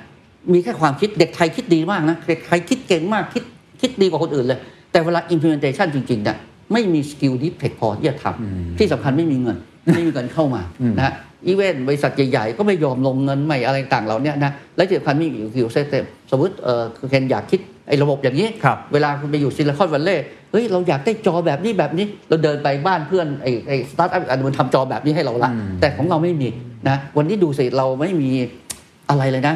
[0.53, 3.45] มีแค่ความคิดเด็กไทยคิดดีมากนะเด็กไทยคิดเก่งมากคิด
[3.81, 4.59] คิดดีกว่าคนอื่นเลย
[4.93, 6.37] แต่เวลา implementation จริงๆเนี่ย
[6.73, 9.57] ไม่มี skill deep tech พอที่จะทำที่สำคัญไม่มีเงิน
[9.95, 11.15] ไม่มีเงินเข้ามาอืมนะฮะ
[11.47, 26.49] อีเวนต์บริษัทใหญ่ๆ ก็ไม่ยอมลงเงินใหม่อะไรต่างๆเหล่าเนี้ยนะและที่สำคัญมี ecosystem สมมติเออคือเคนอยากคิดไอ้ระบบอย่างนี้ครับเวลาคุณไปอยู่ซิลิคอนวัลเลย์เฮ้ยเราอยากได้จอแบบนี้แบบนี้ เราเดินไปบ้านเพื่อนไอ้ไอ้สตาร์ทอัพอันนึงมันทำจอแบบนี้ให้เราละอืมแต่ของเราไม่มี
[26.89, 28.31] นะวันนี้ดูสิเราไม่มี
[29.11, 29.55] อะไรเลยนะ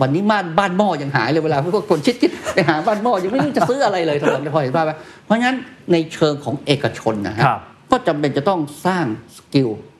[0.00, 4.92] วันนี้บ้านบ้านหม้อยังหายเลยเวลาพวกคนชิดคิดไปหาบ้านหม้อยังไม่รู้จะซื้ออะไรเลยทำไมพอเห็นภาพไหม
[5.24, 5.56] เพราะฉะนั้น
[5.92, 7.60] ในเชิงของเอกชนนะฮะครับ
[7.90, 9.04] ก็จำเป็นจะต้องสร้าง
[9.36, 9.95] skill เอ่อ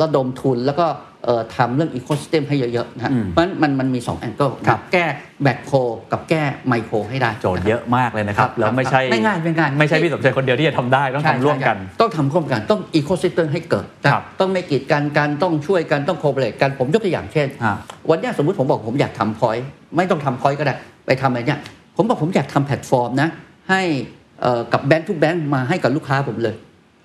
[0.00, 0.86] ระดมทุนแล้วก็
[1.24, 5.04] เอ่อทำเรื่องอีโค y ิสเต็มให้เยอะๆนะฮะอืมเพราะฉะนั้นมันมันมี2 angle ครับแก้
[5.42, 5.72] แบคโค
[6.12, 17.74] กับแก้ไมโครให้ได้โจทย์เยอะมากเลยนะครับครับแล้วไม่ใช่ไม่ง่ายไม่ง่ายไม่ใช่พี่สมชัยคนเดียวที่จะทำได้ต้องใช่ทำร่วมกันใช่ต้องทำร่วมกันต้องอีโค y ิสเต็มให้เกิดนะครับต้องไม่กีดกันกันต้องช่วยกันต้องโคเ r เ t กันผมยกตัวอย่างเช่นฮะ
[18.10, 19.64] วันเนี้ยสมมติผมบอกผมอยากทำ point
[19.96, 20.74] ไม่ต้องทำ point ก็ได้
[21.06, 21.58] ไปทำอะไรเนี่ย
[21.96, 23.28] ผมบอกผมอยากทำแพลตฟอร์มนะ
[23.70, 23.82] ให้
[24.40, 26.54] เอ่อกับแบงค์ทุกแบงค์มาให้กับลูกค้าผมเลย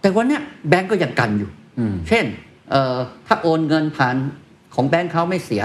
[0.01, 1.49] แต่วันเนี้ยแบงค์ก็ยังกันอยู่
[1.79, 2.46] อืมเช่นเอ่อ
[3.27, 4.15] ถ้าโอนเงินผ่าน
[4.75, 5.63] ของแบงค์เขาไม่เสีย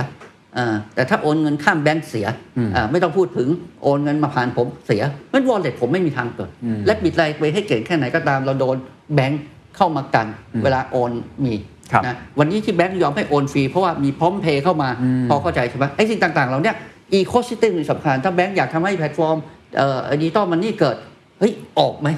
[0.58, 2.26] อ่าแต่ถ้าโอนเงินข้ามแบงค์เสีย
[2.56, 3.48] อืมอ่าไม่ต้องพูดถึง
[3.82, 8.76] โอนเงินมาผ่านผมเสียมัน wallet ผมไม่มีทางเกิดอืม Rabbit LINE Pay ให้เก่งแค่ไหนก็ตามเราโดน
[9.14, 9.42] แบงค์
[9.76, 11.10] เข้ามากันอืมเวลาโอน
[11.44, 11.54] มี
[11.92, 16.76] ครับนะวันนี้ที่แบงค์ยอมให้โอนฟรีเพราะว่ามีพร้อมเพย์เข้ามาอืมพอเข้าใจใช่ไหมไอ้สิ่งต่างๆเราเนี่ย
[17.12, 19.36] ecosystem สำคัญถ้าแบงค์อยากทำให้แพลตฟอร์ม
[19.76, 20.96] เอ่อ digital money เกิด
[21.38, 22.08] เฮ้ยออกไหม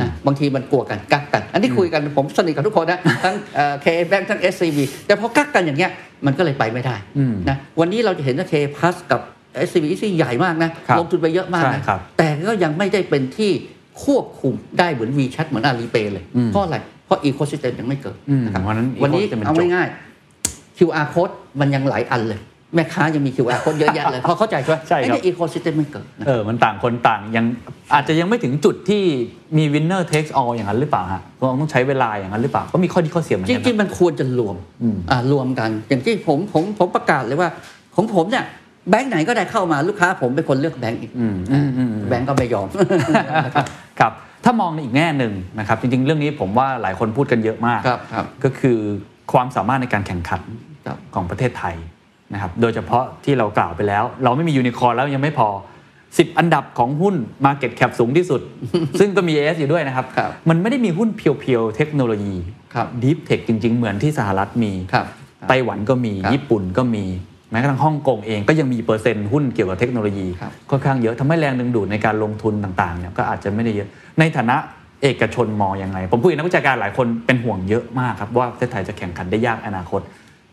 [0.00, 3.34] นะบางทีมันกลัวกันกักกัน อันนี้คุยกันผมสนิทกับทุกคนนะทั้ง
[3.82, 5.90] KBank ทั้ง SCB แต่พอกักกันอย่างเงี้ย
[6.26, 9.20] มันก็เลยไปไม่ได้อืมนะวันนี้เราจะเห็นว่า K PLUS กับ
[9.66, 13.52] SCB ที่ใหญ่มากนะครับลงทุนไปเยอะมากใช่นะครับแต่ก็ยังไม่ได้เป็นที่
[14.04, 16.76] ควบคุมได้เหมือน WeChat เหมือน Alipay เลยอืมเพราะอะไร
[17.06, 22.40] เพราะ ecosystem ยังไม่เกิดอืมนะครับวันนั้นวันนี้ ecosystem มันเอาจบง่ายๆ QR code มันยังหลายอันเลย
[22.74, 27.44] แม่ค้ายังมี QR code เยอะแยะเลยเพราะเข้าใจใช่ไหมใช่ครับไอ้ ecosystem ไม่เกิดนะเออมันต่างคนต่างยัง
[27.94, 29.02] อาจจะยังไม่ถึงจุดที่
[29.56, 37.48] มี winner takes all อย่างนั้นหรือเปล่าฮะก็ต้องใช้เวลาอย่างนั้นหรือเปล่าก็มีข้อดีข้อเสียเหมือนกันจริงนะๆมันควรจะรวมอืมอ่ารวมกัน อย่างที่ผมผมผมประกาศเลยว่า
[37.96, 38.44] ของผมเนี่ย
[38.90, 42.68] แบงค์ไหนก็ได้เข้ามาลูกค้าผมเป็นคนเลือกแบงค์อีกอืมอืมอืมอืมแบงค์ก็ไม่ยอม
[43.46, 43.66] นะครับ
[44.00, 44.12] ครับ
[44.44, 48.78] ถ้ามองในอีกแง่หนึ่งนะครับจริงๆ เรื่องนี้ผมว่าหลายคนพูดกันเยอะมากครับครับก็คือ
[49.32, 50.42] ความสามารถในการแข่งขัน
[50.86, 51.74] ครับของประเทศไทย
[52.32, 55.48] นะครับโดยเฉพาะที่เรากล่าวไปแล้ว เราไม่มียูนิคอร์แล้วยังไม่พอ
[55.94, 57.14] 10 อันดับของหุ้น
[57.46, 58.40] Market Cap สูงที่สุด
[59.00, 62.36] ซึ่งก็มี AS อยู่ด้วยนะครับครับมันไม่ได้มีหุ้นเพียวๆ เทคโนโลยี
[62.74, 65.06] ครับ Deep Tech จริง ๆ เหมือนที่สหรัฐมีครับ
[65.48, 67.04] ไต้หวันก็มีครับญี่ปุ่นก็มี
[67.50, 74.56] แม้กระทั่งฮ่องกงเองก็ยังมีเปอร์เซ็นต์หุ้นเกี่ยวกับเทคโนโลยีครับค่อนข้างเยอะทำให้แรงดึงดูดในการลงทุนต่างๆเนี่ยก็อาจจะไม่ได้เยอะในฐานะ
[75.02, 80.00] เอกชนมองยังไง ผมพูดกับนักวิชาการหลายคนเป็นห่วงเยอะมากครับว่าประเทศไทยจะแข่งขันได้ยากอนาคต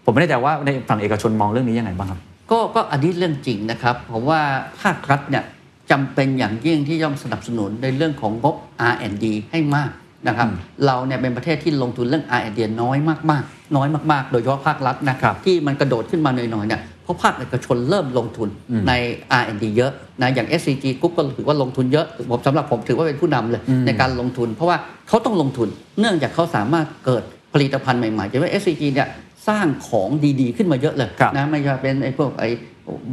[0.06, 2.20] ผมไม่แน่ใจว่าในฝั่งเอกชนมองเรื่องนี้ยังไงบ้างครับ
[2.52, 4.42] ก็ก็อันนี้เรื่องจริงนะครับผมว่า
[4.82, 5.44] ภาครัฐเนี่ย
[5.92, 8.56] จำเป็นอย่างยิ่งที่ต้องสนับสนุนในเรื่องของงบ
[8.92, 9.92] R&D ให้มาก
[10.28, 12.98] นะครับอืมเราเนี่ยเป็นประเทศที่ลงทุนเรื่อง R&D น้อย
[13.32, 18.94] มากๆ น้อยมากๆ โดยเฉพาะภาครัฐนะครับที่มันกระโดดขึ้นมาหน่อยๆเนี่ยเพราะภาคเอกชนเริ่มลงทุนอืมใน
[19.42, 19.92] R&D เยอะ
[20.22, 24.78] นะอย่าง SCG Group ก็ถือว่าลงทุนเยอะผมสำหรับผมถือว่าเป็นผู้นำเลยอืมในการลงทุน เพราะว่า
[25.08, 25.68] เขาต้องลงทุน
[26.00, 27.24] เนื่องจากเขาสามารถเกิด
[27.54, 29.08] ผลิตภัณฑ์ใหม่ๆอย่างว่า SCG เนี่ย
[29.48, 30.10] สร้างของ
[30.42, 32.50] ดีๆ ขึ้นมาเยอะเลยครับนะไม่ว่าเป็นไอ้พวกไอ้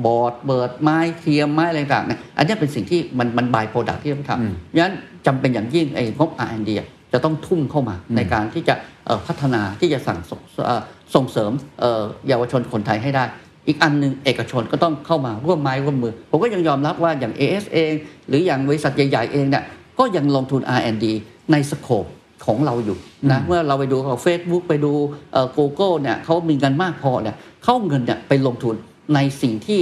[0.04, 4.92] บอร์ดเบิร์ดไม้เทียมไม้อะไรต่างๆเนี่ยอันเนี้ยเป็นสิ่งที่มันมันบายโปรดักที่ต้องทอืมำงั้น
[5.26, 8.74] จำเป็นอย่างยิ่งไอ้งบ R&D อะจะต้องทุ่มเข้ามาอืมในการที่จะ
[9.06, 10.32] เอ่อพัฒนาที่จะสั่งส
[10.66, 10.82] เอ่อ
[11.14, 11.50] ส่งเสริม
[11.80, 13.24] เอ่อเยาวชนคนไทยให้ได้
[13.66, 17.92] อีกอันหนึ่งเอกชนก็ต้องเข้ามาร่วมไม้ร่วมมือ ผมก็ยังยอมรับว่าอย่าง AS เอง
[18.28, 19.64] หรืออย่างบริษัทใหญ่ ๆ เองเนี่ย
[19.98, 21.04] ก็ยังลงทุน R&D
[21.52, 22.04] ในสโคป
[22.46, 22.98] ของเราอยู่
[23.30, 24.92] นะเมื่อเราไปดูของ Facebook ไปดู
[25.32, 28.74] เอ่อ Google เนี่ยเขามีเงินมากพอเนี่ยเข้าเงินเนี่ยไปลงทุน
[29.14, 29.80] ในสิ่งที่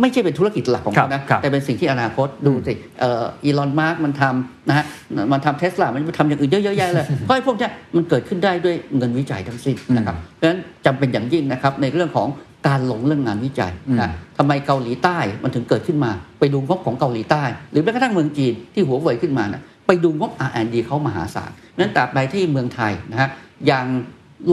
[0.00, 4.84] ไม่ใช่เป็นธุรกิจหลักของเขานะครับแต่เป็นสิ่งที่อนาคตดูสิเอ่ออีลอนมาร์กมันทำนะฮะ
[5.32, 12.28] มันทำเทสลามันทำอย่างอื่นเยอะๆแยะเลยเพราะไอ้พวกเนี้ยมันเกิดขึ้นได้ด้วยเงินวิจัยทั้งสิ้นนะครับเพราะฉะนั้นจำเป็นอย่างยิ่งนะครับในเรื่องของ
[12.68, 23.28] การลงเรื่องงานวิจัยนะทำไมเกาหลีใต้มันถึงเกิดขึ้นมา ไปดูงบของเกาหลีใต้ หรือแม้กระทั่งเมืองจีนที่หัวเว่ยขึ้นมานะ ไปดูงบ R&D เขามหาศาลนั้นตราบใดที่เมืองไทยนะฮะ
[23.70, 23.86] ยัง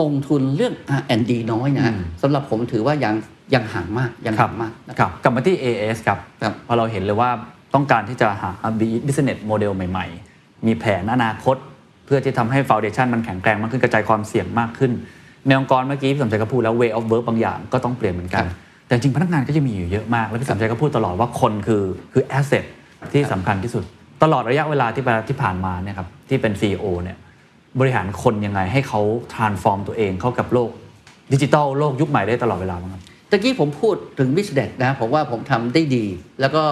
[0.01, 3.15] ลงทุนเรื่อง R&D น้อยนะฮะสำหรับผมถือว่ายัง
[3.53, 7.29] ยังห่างมากยังครัห่าบงมากนะคครับรับกลับมาที่ AS ครับครับพอเราเห็นเลยว่า
[7.73, 8.49] ต้องการที่จะหา
[9.07, 10.05] business model ใหม่
[10.35, 11.55] ๆ มีแผนอนาคต
[12.05, 14.91] เพื่อที่ทำให้ foundation มันแข็งแกร่งมากขึ้นกระจายความเสี่ยงมากขึ้น
[15.47, 18.45] ในองค์กรเมื่อกี้พี่สมชัยก็พูดแล้ว way of work บางอย่างก็ต้องเปลี่ยนเหมือนกัน
[18.85, 22.65] แต่จริงๆพนักงานก็จะมีอยู่เยอะมาก แล้วพี่สมชัยก็พูดตลอดว่าคนคือคือ asset
[23.13, 23.83] ที่สำคัญที่สุด
[24.23, 27.17] ตลอดระยะเวลาที่ที่ผ่านมาเนี่ยครับที่เป็น CEO เนี่ย
[27.79, 29.01] บริหารคนยังไงให้เขา
[29.33, 30.71] transform ตัวเองเข้ากับโลก
[31.33, 36.05] ดิจิทัลโลกยุคใหม่ได้ตลอดเวลาบ้างครับตะกี้ผมพูดถึงบิสเนสนะผมว่าผมทำได้ดี
[36.41, 36.63] แล้วก็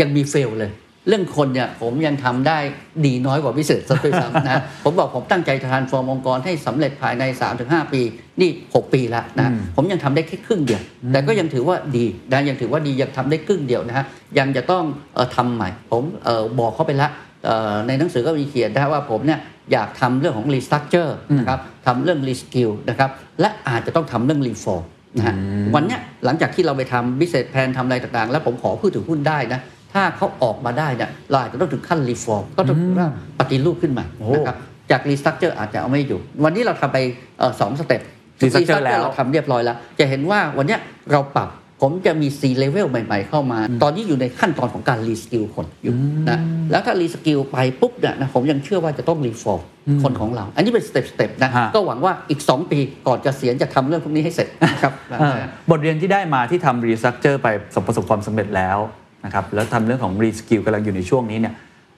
[0.00, 0.70] ยังมี fail เลย
[1.08, 2.58] เรื่องคนเนี่ยผมยังทำได้
[3.06, 7.24] ดีน้อยกว่า business ซะด้วยซ้ำนะผมบอกผมตั้งใจ transform องค์กรให้สำเร็จภายใน
[7.58, 8.00] 3-5 ปี
[8.40, 10.82] นี่ 6 ปีแล้วนะผมยังทำได้แค่ครึ่งเดียว
[11.12, 14.04] แต่ก็ยังถือว่าดีนะยังถือว่าดียังทำได้ครึ่งเดียวนะฮะ
[14.38, 14.84] ยังจะต้อง
[15.14, 17.08] เออทำใหม่ ผมเออบอกเขาไปละ
[17.44, 19.40] เอ่อในหนังสือก็มีเขียนนะว่าผมเนี่ย
[19.72, 24.84] อยากทำเรื่องของ restructure นะครับทำเรื่อง reskill นะครับและอาจจะต้องทำเรื่อง reform
[25.16, 25.34] นะฮะ
[25.74, 29.60] วันเนี้ยหลังจากที่เราไปทำ business plan ทำอะไรต่างๆ แล้วผมขอผู้ถือหุ้นได้นะ
[29.92, 34.56] ถ้าเขาออกมาได้เนี่ยเราอาจจะต้องถึงขั้น reform ก็ต้องว่าปฏิรูปขึ้นมาโอ้โหนะครับ
[34.90, 36.98] จาก restructure อาจจะเอาไม่อยู่ วันนี้เราทำไป
[37.38, 38.00] เอ่อสอง step
[38.42, 40.80] restructure แล้วเราทำเรียบร้อยแล้ว จะเห็นว่าวันเนี้ย
[41.12, 41.50] เราปรับ
[41.84, 45.94] ผมจะมี C level ใหม่ ๆ เข้ามา ตอนนี้อยู่ในขั้นตอนของการ reskill คนอยู่
[46.30, 46.38] นะ
[46.70, 49.60] แล้วถ้า reskill ไปปุ๊บเนี่ยนะผมยังเชื่อว่าจะต้อง reform
[50.02, 55.38] คนของเรา อันนี้เป็น step step นะฮะก็หวังว่าอีก 2 ปีก่อนจะเกษียณจะทำเรื่องพวกนี้ให้เสร็จนะครับเออ
[55.70, 57.48] บทเรียนที่ได้มาที่ทำ restructure ไป
[57.86, 58.78] ประสบความสำเร็จแล้ว
[59.24, 61.54] นะครับแล้วทำเรื่องของ reskill กำลังอยู่ในช่วงนี้เนี่ย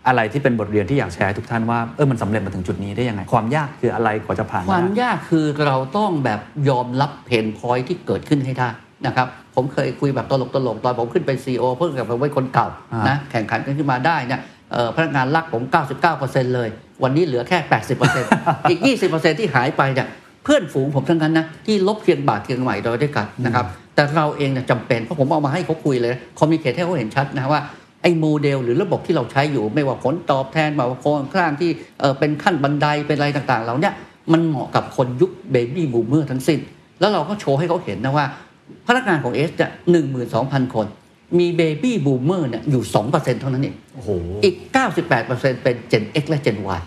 [0.09, 8.69] อะไรที่เป็นบทเรียนที่อยากแชร์ให้ทุกท่านว่าเออมันสำเร็จมาถึงจุดนี้ได้ยังไง ความยากคืออะไรกว่าจะผ่านความได้ยากคือเราต้องแบบยอมรับ pain point ที่เกิดขึ้นให้ได้
[9.07, 14.41] นะครับผมเคยคุยแบบตลกตลกๆตอนผมขึ้นเป็น CEO เพิ่งกับผมเป็นคนเก่าอ่านะแข่งขันกันขึ้นมาได้เนี่ย
[14.73, 15.63] เอ่อพนักงานรักผม
[16.09, 16.69] 99%เลย
[17.03, 17.59] วันนี้เหลือแค่
[18.15, 20.09] 80%อีก 20%ที่หายไปเนี่ย
[20.45, 27.61] เพื่อนฝูงผมทั้งนั้นนะที่รบเคียงบ่าเคียงไหล่โดยด้วยกันนะครับแต่เราเองเนี่ยจำเป็นเพราะผมเอามาให้เขาคุยเลย communicate ให้เขาเห็นชัดนะว่า
[28.03, 31.71] ไอ้โมเดลหรือระบบที่เราใช้อยู่ ไม่ว่าผลตอบแทนไม่ว่าโครงสร้างที่
[32.01, 33.95] เอ่อเป็นขั้นบันไดเป็นอะไรต่างๆเราเนี่ย
[34.33, 36.59] มันเหมาะกับคนยุค baby boomer ทั้งสิ้น
[37.01, 38.27] แล้วเราก็โชว์ให้เขาเห็นนะว่า
[38.87, 40.87] พนักงานของ AIS เนี่ยหนึ่งหมื่นสองพันคน
[41.39, 44.11] มี baby boomer เนี่ยอยู่สองเปอร์เซ็นต์เท่านั้นเองโอ้โห
[44.45, 44.55] อีก
[45.11, 46.81] 98%เป็น Gen X และ Gen Y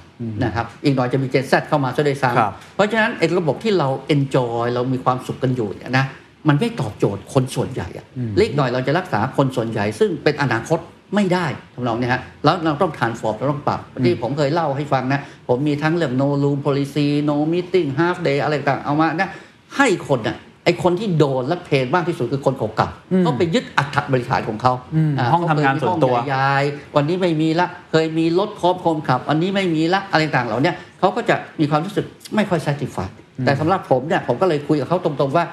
[0.44, 6.06] นะครับ อีกหน่อยจะมี Gen Z เข้ามาซะด้วยซ้ครับำเพราะฉะนั้นไอ้ระบบที่เรา enjoy เรามีความสุขกันอยู่เนี่ยนะ
[6.48, 10.80] มันไม่ตอบโจทย์คนส่วนใหญ่อะและอีกหน่อยเราจะรักษาคนส่วนใหญ่ ซึ่งเป็นอนาคต
[11.16, 19.30] ไม่ได้ทำนองเนี้ยฮะแล้วเราต้อง transform เราต้องปรับที่ผมเคยเล่าให้ฟังนะ ผมมีทั้งเรื่อง no room policy no meeting half day อะไรต่างๆเอามานะ
[19.78, 20.38] ให้คนน่ะ
[20.68, 26.64] ไอคนที่โดนและเพนมากที่สุดคือคนเก่าๆเขาไปยึดอัฐบริหารของเขาอืมาห้องทำงานส่วนตัวเขาเคยมีห้องใหญ่ยาย
[26.96, 32.06] วันนี้ไม่มีละเคยมีรถพร้อมคนขับ อันนี้ไม่มีละอะไรต่างเหล่าเนี้ยเขาก็จะมีความรู้สึก
[32.36, 33.14] ไม่ค่อย satisfied
[33.46, 35.46] แต่สำหรับผมเนี่ยผมก็เลยคุยกับเขาตรงๆว่า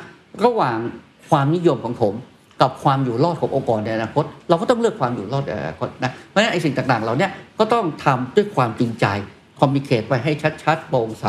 [0.44, 0.78] ระหว่าง
[1.30, 2.14] ความนิยมของผม
[2.62, 9.06] กับความอยู่รอดขององค์กรในอนาคต เราก็ต้องเลือกความอยู่รอดในอนาคตนะเพราะฉะนั้นไอ้สิ่งต่างๆเหล่าเนี้ยก็ต้องทำด้วยความจริงใจ
[9.60, 10.32] คอมมิเคตไปให้
[10.64, 11.26] ชัดๆโปร่งใส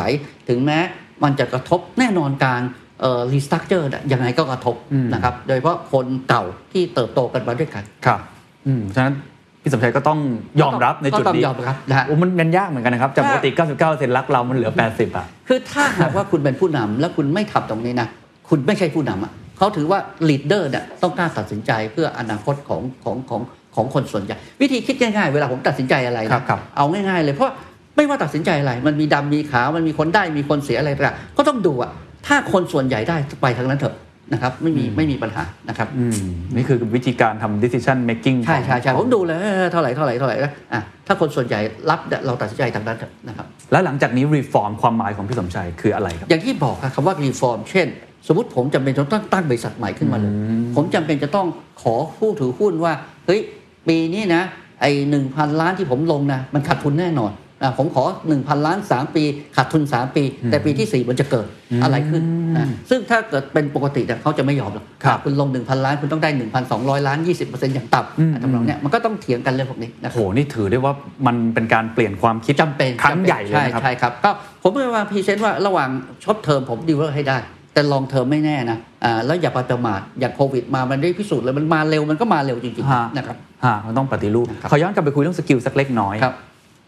[0.48, 0.78] ถึงแม้
[1.22, 2.85] มันจะกระทบแน่นอนการเอ่อ
[3.32, 4.76] รีสตัคเจอร์ยังไงก็กระทบ
[5.14, 8.20] นะครับ โดยเฉพาะคนเก่าที่เติบโตกันมาด้วยกัน ครับ
[8.66, 9.14] อืมฉะนั้น
[9.62, 10.18] พี่สมชัยก็ต้อง
[10.60, 13.50] ยอมรับในจุดก็ต้องนี้ยอมรับนะฮะโอ้มันมันยากเหมือนกันนะครับ จากปกติ
[13.82, 18.08] 99%รักเรา มันเหลือ 80 อะ คือถ้าหากว่าคุณเป็นผู้นำแล้วคุณไม่ทำตรงนี้นะ
[18.48, 23.40] คุณไม่ใช่ผู้นำอะเขาถือว่าลีดเดอร์เนี่ยต้องกล้าตัดสินใจเพื่ออนาคตของของของ
[23.74, 27.50] ของคนส่วนใหญ่ วิธีคิดง่ายๆ เวลาผมตัดสินใจอะไรครันะบครับเอาง่ายๆ เลยเพราะ
[27.96, 31.90] ไม่ว่าตัดสินใจอะไร มันมีดำมีขาวมันมีคนได้มีคนเสียอะไรต่างๆก็ต้องดูอะ
[32.26, 33.96] ถ้าคนส่วนใหญ่ได้ไปทางนั้นเถอะ
[34.32, 36.18] นะครับไม่มีไม่มีปัญหานะครับอืม
[36.54, 41.60] นี่คือวิธีการทำ decision making ใช่ใช่ใช่ของผมดูเลยเออเท่าไหร่เท่าไหร่เท่าไหร่นะอะถ้าคนส่วนใหญ่
[41.90, 47.86] รับเนี่ยเราตัดสินใจทางนั้นเถอะนะครับแล้วหลังจากนี้ reform ความหมายของพี่สมชัยคืออะไรครับ อย่างที่บอกครับคำว่ารีฟอร์มเช่น
[48.26, 50.32] สมมติผมจำเป็นจะต้องตั้งบริษัทใหม่ขึ้นมาเลย
[50.76, 51.46] ผมจำเป็นจะต้อง
[51.82, 52.92] ขอผู้ถือหุ้นว่า
[53.26, 53.40] เฮ้ย
[53.88, 54.42] ปีนี้นะ
[54.80, 57.44] ไอ้หนึ่งพันล้านที่ผมลงนะมันขาดทุนแน่นอนนะ
[57.78, 58.04] ผมขอ
[58.34, 59.24] 1,000 ล้าน 3 ปี
[59.56, 61.46] ขาดทุน 3 ปี แต่ปีที่ 4 มันจะเกิด
[61.82, 62.22] อะไรขึ้น
[62.56, 66.30] นะซึ่งถ้าเกิดเป็นปกติเนี่ยเขาจะไม่ยอมหรอกครับคุณลง 1,000 ล้าน คุณต้องได้
[66.68, 70.92] 1,200 ล้าน 20%อย่างต่ำทำนองเนี้ยมันก็ต้องเถียงกันเรื่องพวกนี้นะคโอ้รับโอ้โหนี่ถือได้ว่า
[71.26, 74.30] มันเป็นการเปลี่ยนความคิดจำเป็นครั้งจำเป็นใหญ่เลยนะครับใช่ใช่ครับก็
[74.62, 75.88] ผมเลยว่า present ว่าระหว่าง
[76.24, 77.38] short term ผม deliver ให้ได้
[77.72, 86.34] แต่ long term ไม่แน่นะอ่าแล้วอย่าไปประมาทอย่างโควิดมา มันได้พิสูจน์เลย มันมาเร็ว มันก็มาเร็วจริงฮะๆนะครับฮะมันต้องปฏิรูปนะครับขอย้อนกลับไปคุยเรื่อง skill สักเล็กน้อยครับ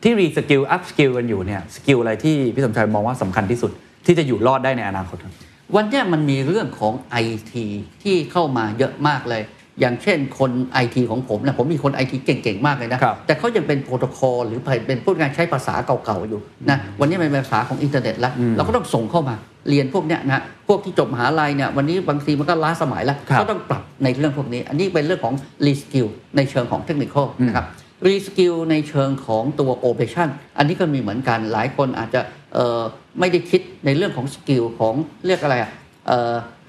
[0.02, 3.70] ที่ reskill upskill กันอยู่เนี่ย skill อะไรที่พี่สมชัยมองว่าสำคัญที่สุด
[4.06, 5.34] ที่จะอยู่รอดได้ในอนาคตครับ
[5.76, 7.16] วันเนี้ยมันมีเรื่องของไอ
[7.50, 7.66] ที
[8.02, 9.42] ที่เข้ามาเยอะมากเลย
[9.80, 16.40] อย่างเช่นคนไอทีของผมนะผมมีคนไอทีเก่งๆ มากเลยนะครับแต่เขายังเป็นโปรโตคอลหรือเป็นพูดงานใช้ภาษาเก่าๆ อยู่
[16.70, 19.36] นะวันนี้มันเป็นภาษาของอินเทอร์เน็ตแล้ว เราก็ต้องส่งเข้ามา
[19.68, 25.34] เรียนพวกเนี้ยนะพวกที่จบมหาลัยเนี่ยวันนี้บางทีมันก็ล้าสมัยแล้วครับก็ต้องปรับในเรื่องพวกนี้ อันนี้เป็นเรื่องของ
[25.66, 26.06] reskill
[26.36, 27.66] ในเชิงของเทคนิคนะครับ
[28.06, 30.28] reskill ในเชิงของตัวโอเปชั่น
[30.58, 32.20] อันนี้ก็มีเหมือนกันหลายคนอาจจะ
[33.18, 34.94] ไม่ได้คิดในเรื่องของ skill ของ
[35.26, 35.70] เรียกอะไรอะ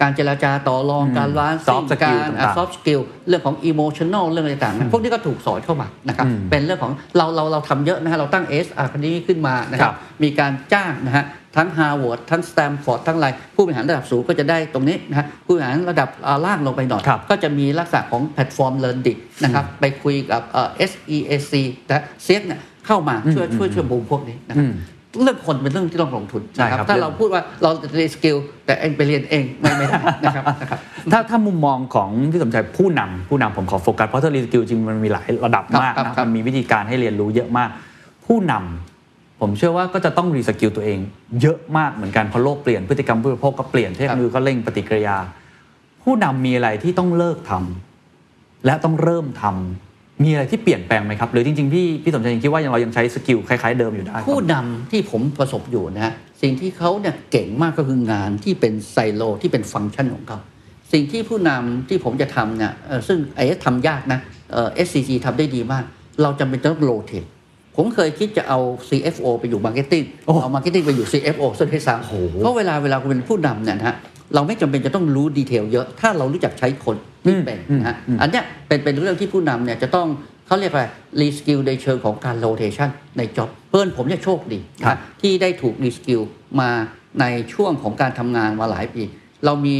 [0.02, 11.26] การเจรจาต่อรองอืมการร้าน soft skill การต่างๆ soft skill เรื่องของอิโมชัน a ลเรื่องอะไรต่างๆนะพวกนี้ก็ถูกสอนเข้ามานะครับอืมเป็นเรื่องของเราเราเราทำเยอะนะฮะเราตั้ง S อาคาเดมีขึ้นมานะครัครับมีการจ้างนะฮะ
[11.58, 21.54] ทั้ง Harvard ทั้ง Stanford ทั้งอะไรผู้บริหารระดับสูงก็จะได้ตรงนี้นะฮะผู้บริหารระดับอ่าล่างลงไปหน่อยครับก็จะมีลักษณะของแพลตฟอร์ม Learning นะครับไปคุยกับเอ่อ SEAC
[21.90, 24.74] และ SEAC เนี่ยเข้ามาช่วยช่วยช่วยบูมพวกนี้นะครับอืม
[25.22, 30.80] เรื่องคนเป็นเรื่องที่ต้องลงทุนใช่นะครับถ้าเรื่องเราพูดว่าเรา reskill แต่เองไปเรียนเองไม่ไม่ได้นะครับนะครับ
[31.12, 37.70] ถ้าถ้ามุมมองของพี่สมชัยผู้นำผู้นำผมขอโฟกัสเพราะถ้า reskill จริงมันมีหลายระดับมากครับนะครับมันมีวิธีการให้เรียนรู้เยอะมาก
[38.26, 40.99] ผู้นำผมเชื่อว่าก็จะต้อง reskill ตัวเอง
[41.41, 45.18] เยอะมากเหมือนกันเพราะโลกเปลี่ยนพฤติกรรมผู้บริโภคก็เปลี่ยนเทคโนโลยีก็เร่งปฏิกิริยา
[46.03, 49.89] ผู้นำมีอะไรที่ต้องเลิกทำและต้องเริ่มทำ
[50.24, 60.39] มีอะไรที่เปลี่ยนแปลงไหมครับ หรือจริงๆ พี่พี่สมชัยยังคิดว่ายังเรายังใช้ skill คล้ายๆเดิมอยู่ได้ครับผู้นำที่ผมประสบอยู่นะฮะสิ่งที่เขาเนี่ยเก่งมากก็คืองานที่เป็นไซโลที่เป็นฟังก์ชันของเขา
[60.91, 64.20] สิ่งที่ผู้นำที่ผมจะทำเนี่ยเอ่อซึ่งไอ้ทำยากนะ
[64.53, 65.84] เอ่อ SCG ทำได้ดีมาก
[66.22, 67.24] เราจำเป็นต้อง rotate
[67.76, 68.59] ผมเคยคิดจะเอา
[68.89, 73.95] CFO ไปอยู่ marketing โอ้เอา marketing ไปอยู่ CFO ส่วนที่สามโอ้โหเพราะเวลาเวลาคุณเป็นผู้นำเนี่ยนะฮะ
[74.36, 80.08] เราไม่จำเป็นจะต้องรู้ detail เยอะ ถ้าเรารู้จักใช้คนที่เป็นนะฮะอันเนี้ยเป็นเป็นเรื่องที่ผู้นำเนี่ยจะต้อง
[80.48, 80.86] เขาเรียกว่า
[81.22, 86.22] reskill ในเชิงของการ rotation ใน job เผอิญผมเนี่ยโชคดีครับนะที่ได้ถูก reskill
[86.62, 86.70] มา
[87.22, 89.04] ในช่วงของการทำงานมาหลายปี
[89.46, 89.76] เรามี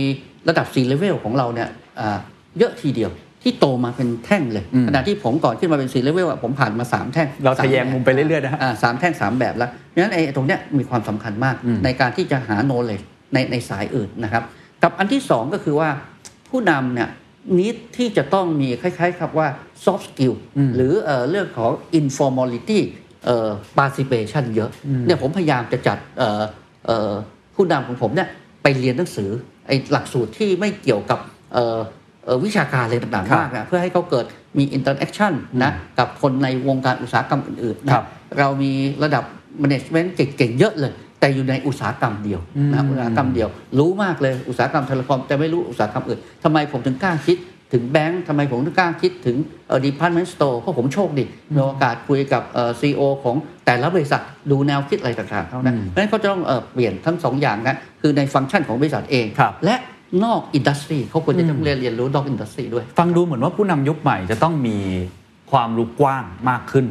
[0.50, 1.70] ระดับ C level ของเราเนี่ย
[2.00, 2.18] อ่า
[2.58, 3.12] เยอะทีเดียว
[3.44, 14.44] ที่โตมาเป็นแท่งเลยอืมขณะที่ผมก่อนขึ้นมาเป็น C level อะผมผ่านมา 3 แท่ง เราสทะแยงแบบมุมไปเรื่อยๆนะฮะอ่าสามแท่งสามแบบแล้วเพราะฉะนั้นไอ้ตรงเนี้ยมีความสำคัญมากอืมในการที่จะหา knowledge ในในสายอื่นนะครับ
[14.84, 15.90] กับอันที่สองก็คือว่า
[16.50, 17.10] ผู้นำเนี่ย
[17.60, 19.48] นิดที่จะต้องมีคล้ายๆครับว่า
[19.86, 20.34] soft skill
[20.76, 22.80] หรือเอ่อเรื่องของ informality
[23.26, 24.70] เอ่อ participation เยอะ
[25.06, 26.44] เนี่ยผมพยายามจะจัดเอ่อ
[26.86, 27.12] เอ่อ
[27.56, 28.30] ผู้นำของผมเนี่ย
[28.64, 29.30] ไปเรียนหนังสือ
[29.68, 31.20] ไอ้หลักสูตรที่ไม่เกี่ยวกับ
[31.54, 31.80] เอ่อ
[32.26, 34.26] เอ่อวิชาการอะไรต่างครับๆมากนะเพื่อให้เขาเกิด
[34.58, 38.06] มี interaction นะกับคนในวงการอุตสาหกรรมอื่นๆนะครับ
[38.40, 38.72] เรามี
[39.04, 39.24] ระดับ
[39.64, 42.42] management เก่งๆเยอะเลย แต่อยู่ในอุตสาหกรรมเดียว
[42.74, 43.50] นะอุตสาหกรรมเดียว
[43.80, 47.38] รู้มากเลยอุตสาหกรรม telecom แต่ไม่รู้อุตสาหกรรมอื่นทำไมผมถึงกล้าคิด
[47.74, 59.76] ถึงแบงค์ทำไมผมถึงกล้าคิดถึงเอ่อ department store เพราะผมโชคดีมีโอกาสคุยกับเอ่อ CEO ของแต่ละบริษัทดูแนวคิดอะไรต่างๆเขานะเพราะฉะนั้นเขาจะต้องเอ่อเปลี่ยนทั้งสองอย่างนะคือในฟังก์ชันของบริษัทเองครับและ
[60.24, 64.78] นอก industry เขาควรจะต้องเรียนเรียนรู้นอก industry ด้วย ฟังดูเหมือนว่าผู้นำยุคใหม่จะต้องมี
[65.52, 66.86] ความรู้กว้างมากขึ้น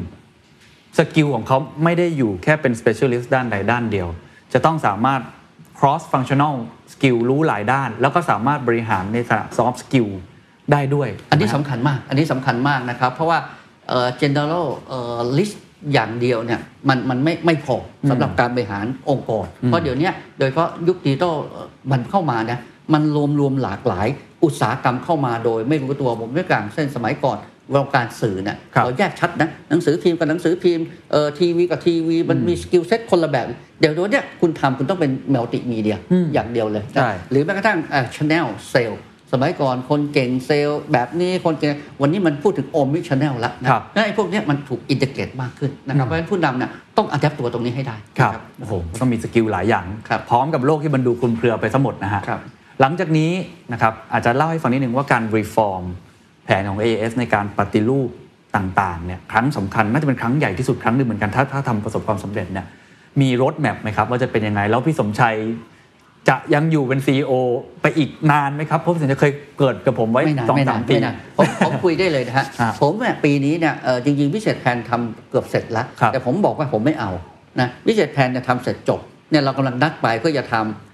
[0.99, 4.09] skill ของเขาไม่ได้อยู่แค่เป็น specialist ด้านใดด้านเดียว
[4.53, 5.21] จะต้องสามารถ
[5.79, 6.55] cross functional
[6.93, 10.09] skill รู้หลายด้าน แล้วก็สามารถบริหารในฐานะ soft skill
[10.73, 13.39] ได้ด้วย อันนี้นะครับสำคัญมาก อันนี้สำคัญมากนะครับ เพราะว่า
[13.89, 15.57] เอ่อ general เอ่อ ist
[15.93, 17.77] อย่างเดียวเนี่ยมันมันไม่ไม่พอ
[18.11, 22.61] สำหรับการบริหารองค์กร เพราะเดี๋ยวเนี้ยโดยเฉพาะยุคดิจิตอลเอ่อมันเข้ามาเนี่ย
[22.93, 24.07] มันรวมรวมหลากหลาย
[24.45, 27.39] อุตสาหกรรมเข้ามาโดย ไม่รู้ตัวผมยกตัวอย่างเช่นสมัยก่อน
[27.75, 33.47] วงการสื่อเนี่ยครับเราแยกชัดนะหนังสือพิมพ์กับหนังสือพิมพ์เอ่อทีวีกับทีวีมันมี skill set คนละแบบ
[33.81, 35.97] เดี๋ยวเนี้ยคุณทำคุณต้องเป็นมัลติมีเดีย
[36.35, 37.79] อย่างเดียวเลยนะใช่หรือแม้กระทั่ง
[38.15, 38.93] channel sale
[39.33, 41.71] สมัยก่อนคนเก่งเซลล์แบบนี้คนเก่ง
[42.03, 52.41] วันนี้มันพูดถึง omni channel แล้วนะครับแล้วไอ้พวกเนี้ยมันถูก integrate มากขึ้นนะครับเพราะฉะนั้นผู้นำเนี่ยต้อง adapt ตัวตรงนี้ให้ได้ครับนะโอ้โหต้องมี skill หลายอย่างครับพร้อมกับโลกที่มันดูคลุมเครือไปทั้งหมดนะฮะครับ
[52.81, 53.33] หลังจากนี้
[53.73, 55.85] นะครับอาจจะเล่าให้ฟังนิดนึงว่าการ reform
[56.49, 58.11] แผนของ AAS ในการปฏิรูป
[58.57, 62.67] ต่างๆเนี่ยครั้งสำคัญน่าจะเป็นครั้งใหญ่ที่สุดครั้งหนึ่งเหมือนกันถ้าถ้าทำประสบความสำเร็จเนี่ย
[63.21, 65.37] มีรถแมพไหมครับว่าจะเป็นยังไง แล้วพี่สมชัย
[66.29, 67.33] จะยังอยู่เป็น CEO
[67.83, 77.11] ไปอีกนานไหมครับเพราะผมจะเคยเกิดกับผมไว้ไม่นานสองไม่านสานมปีไม่นานผมผมคุยได้เลยนะฮะครับผมเนี่ยปีนี้เนี่ยเอ่อจริงๆวิเศษแพนทำเกือบเสร็จแล้วครับแต่ผมบอกว่าผมไม่เอา
[77.61, 80.88] นะวิเศษแพนเนี่ยทำเสร็จจบเนี่ยเรากำลังนัดไปเพื่อจะทำ extra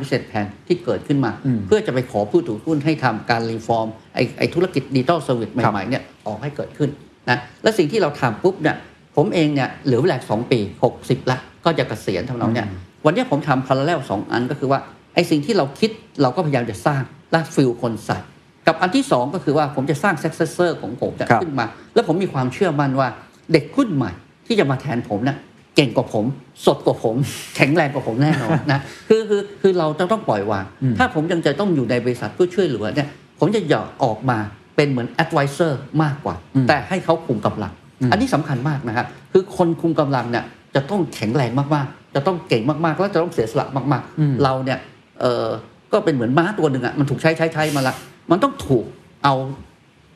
[0.00, 6.90] วิเศษ plan ที่เกิดขึ้นมาอืมเพื่อจะไปขอผู้ถือหุ้นให้ทำการ reform ไอ้ไอ้ธุรกิจ digital service ครับใหม่ๆเนี่ยออกให้เกิดขึ้น
[7.30, 8.76] นะและสิ่งที่เราทำปุ๊บเนี่ย
[9.16, 10.58] ผมเองเนี่ยเหลือเวลาสองปี
[10.94, 12.66] 60 ละก็จะเกษียณทำนองเนี่ย
[13.04, 14.80] วันนี้ผมทำ parallel สองอันก็คือว่า
[15.14, 15.90] ไอ้สิ่งที่เราคิด
[16.22, 17.02] เราก็พยายามจะสร้าง
[17.34, 18.18] แล้ว fill คนใส่
[18.66, 23.08] กับอันที่สองก็คือว่าผมจะสร้าง successor ของผมจะครับขึ้นมา แล้วผมมีความเชื่อมั่นว่า
[23.52, 24.12] เด็กรุ่นใหม่
[24.46, 25.36] ที่จะมาแทนผมเนะ่ย
[25.78, 26.24] เก่งกว่าผม
[26.66, 27.16] สดกว่าผม
[27.56, 30.64] แข็งแรงกว่าผมแน่นอนนะคือคือคือเราจะต้องปล่อยวาง
[30.98, 33.08] ถ้าผมยังจะต้องอยู่ในบริษัทเพื่อช่วยเหลือเนี่ย
[33.38, 34.38] ผมจะหยอออกมา
[34.76, 35.72] เป็นเหมือน advisor
[36.02, 37.72] มากกว่าอืมแต่ให้เขาคุมกำลัง
[38.10, 44.78] อันนี้สำคัญมากนะครับคือคนคุมกำลังเนี่ยจะต้องแข็งแรงมากๆ จะต้องเก่งมากๆ แล้วจะต้องเสียสละมากอืมๆเราเนี่ย
[45.20, 45.46] เออ
[45.92, 47.94] ก็เป็นเหมือนม้าตัวหนึ่งอะมันถูกใช้ใช้ใช้มาละ
[48.30, 48.84] มันต้องถูก
[49.24, 49.34] เอา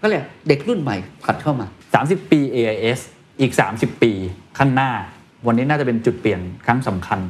[0.01, 1.67] ก็เรียกเด็กรุ่นใหม่ผลัดเข้ามา
[1.99, 3.01] 30 ปี AIS
[3.41, 4.13] อีก 30 ปี
[4.59, 4.91] ข้างหน้า
[5.47, 7.21] วันนี้น่าจะเป็นจุดเปลี่ยนครั้งสำคัญ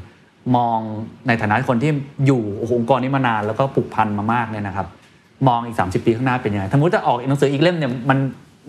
[0.57, 0.79] มอง
[1.27, 1.93] ในฐานะคนที่
[2.27, 4.87] อยู่โอ้โหองค์กรนี้มานานแล้วก็ผูกพันมามากเนี่ยนะครับ
[5.49, 8.19] มองอีก 30 ปีข้างหน้าเป็นยังไงสมมติจะออกหนังสืออีกเล่มเนี่ยมัน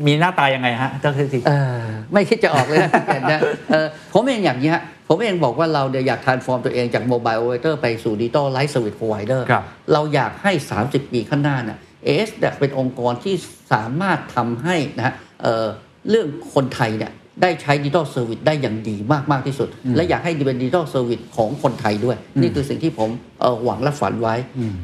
[0.07, 1.81] มีหน้าตายังไงฮะเจ้าคือสิเออ
[2.13, 3.41] ไม่คิดจะออกเลยนะพี่แก่นนะ
[3.71, 9.63] เออผมเองอย่างนี้ฮะผมเองบอกว่าเราเนี่ยอยาก transform ตัวเองจาก mobile operator ไปสู่ digital life service provider ครับ
[9.93, 10.51] เราอยากให้
[10.83, 13.35] 30 ปีข้างหน้าเนี่ย AIS เนี่ยเป็นองค์กรที่
[13.73, 15.65] สามารถทำให้นะฮะเอ่อ
[16.09, 17.11] เรื่องคนไทยเนี่ย
[17.41, 23.09] ได้ใช้ digital service ได้อย่างดีมากมากที่สุด และอยากให้เป็น digital service ของคนไทยด้วย นี่คือสิ่งที่ผม
[23.39, 24.35] เอ่อหวังและฝันไว้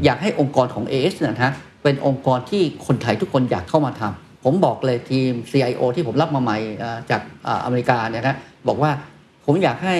[0.06, 8.36] อยากให้องค์กรของ AS เนยนะฮะเป็นองค์กรที่คนไทยทุกคนอยากเข้ามาทำผมบอกเลยทีม CIO ที่ผมรับมาใหม่เอ่อจากเอ่ออเมริกาเนี่ยนะ
[8.68, 8.91] บอกว่า
[9.45, 9.95] ผมอยากให้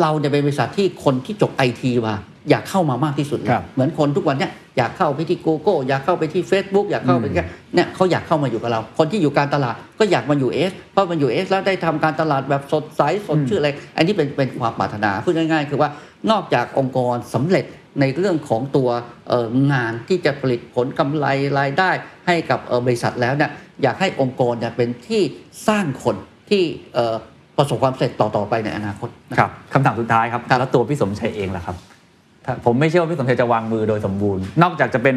[0.00, 2.14] เราเนี่ยเป็นบริษัทที่คนที่จบไอทีมา
[2.50, 7.36] อยากเข้ามามากที่สุดเลยครับเหมือนคนทุกวันเนี่ยอยากเข้าไปที่ Google อยากเข้าไปที่ Facebook อยากเข้าไปที่
[7.74, 15.90] เนี่ยเขาอยากเข้ามาอยู่กับเรา คนที่อยู่การตลาดก็อยากมาอยู่เอสเพราะมันอยู่เอสแล้วได้ทำการตลาดแบบสดใสสดชื่ออะไร อันนี้เป็นเป็นความปรารถนาพูดง่าย ๆ คือว่า
[16.30, 17.64] นอกจากองค์กรสำเร็จ
[18.00, 18.88] ในเรื่องของตัว
[19.28, 21.26] เอ่องานที่จะผลิตผลกำไร
[21.58, 21.90] รายได้
[22.26, 23.50] ให้กับเอ่อบริษัทแล้วเนี่ย
[23.82, 25.22] อยากให้องค์กรเนี่ยเป็นที่
[25.68, 26.16] สร้างคน
[26.50, 26.62] ที่
[26.94, 27.14] เอ่อ
[27.58, 31.93] ประสบความสำเร็จต่อๆไปในอนาคตนะครับคำถามสุดท้ายครับครับแล้วตัวพี่สมชัยเองล่ะครับถ้า
[32.64, 35.16] ผมไม่เชื่อว่าพี่สมชัยจะวางมือโดยสมบูรณ์ นอกจากจะเป็น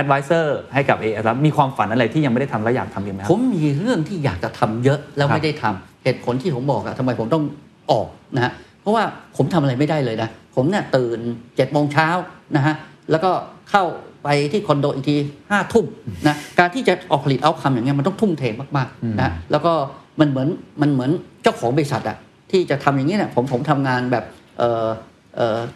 [0.00, 7.44] advisor ให้กับ AS แล้วมีความฝันอะไรที่ยังไม่ได้ทำและอยากทำอีกไหมคผรับมมีเรื่องที่อยากจะทำเยอะแล้วครับไม่ได้ทำเหตุผลที่ผมบอกอะทำไมผมต้อง
[7.92, 9.04] ออกนะฮะเพราะว่า
[9.36, 12.08] ผมทำอะไรไม่ได้เลยนะ ผมเนี่ยตื่น7จ็ดโมงเช้า
[12.56, 12.74] นะฮะ
[13.10, 13.30] แล้วก็
[13.70, 13.84] เข้า
[14.24, 15.16] ไปที่คอนโดอีกที
[15.50, 15.86] ห้าทุ่ม
[16.26, 18.42] นะการที่จะออกผลิต outcome อย่างเงี้ยมันต้องทุ่มเท
[18.76, 19.72] มากๆนะแล้วก็
[20.20, 20.48] มันเหมือน
[20.82, 21.10] มันเหมือน
[21.42, 22.16] เจ้าของบริษัทอะ
[22.50, 24.24] ที่จะทำอย่างนี้เนี่ยผมผมทำงานแบบ
[24.58, 24.90] เอ่อเอ่อ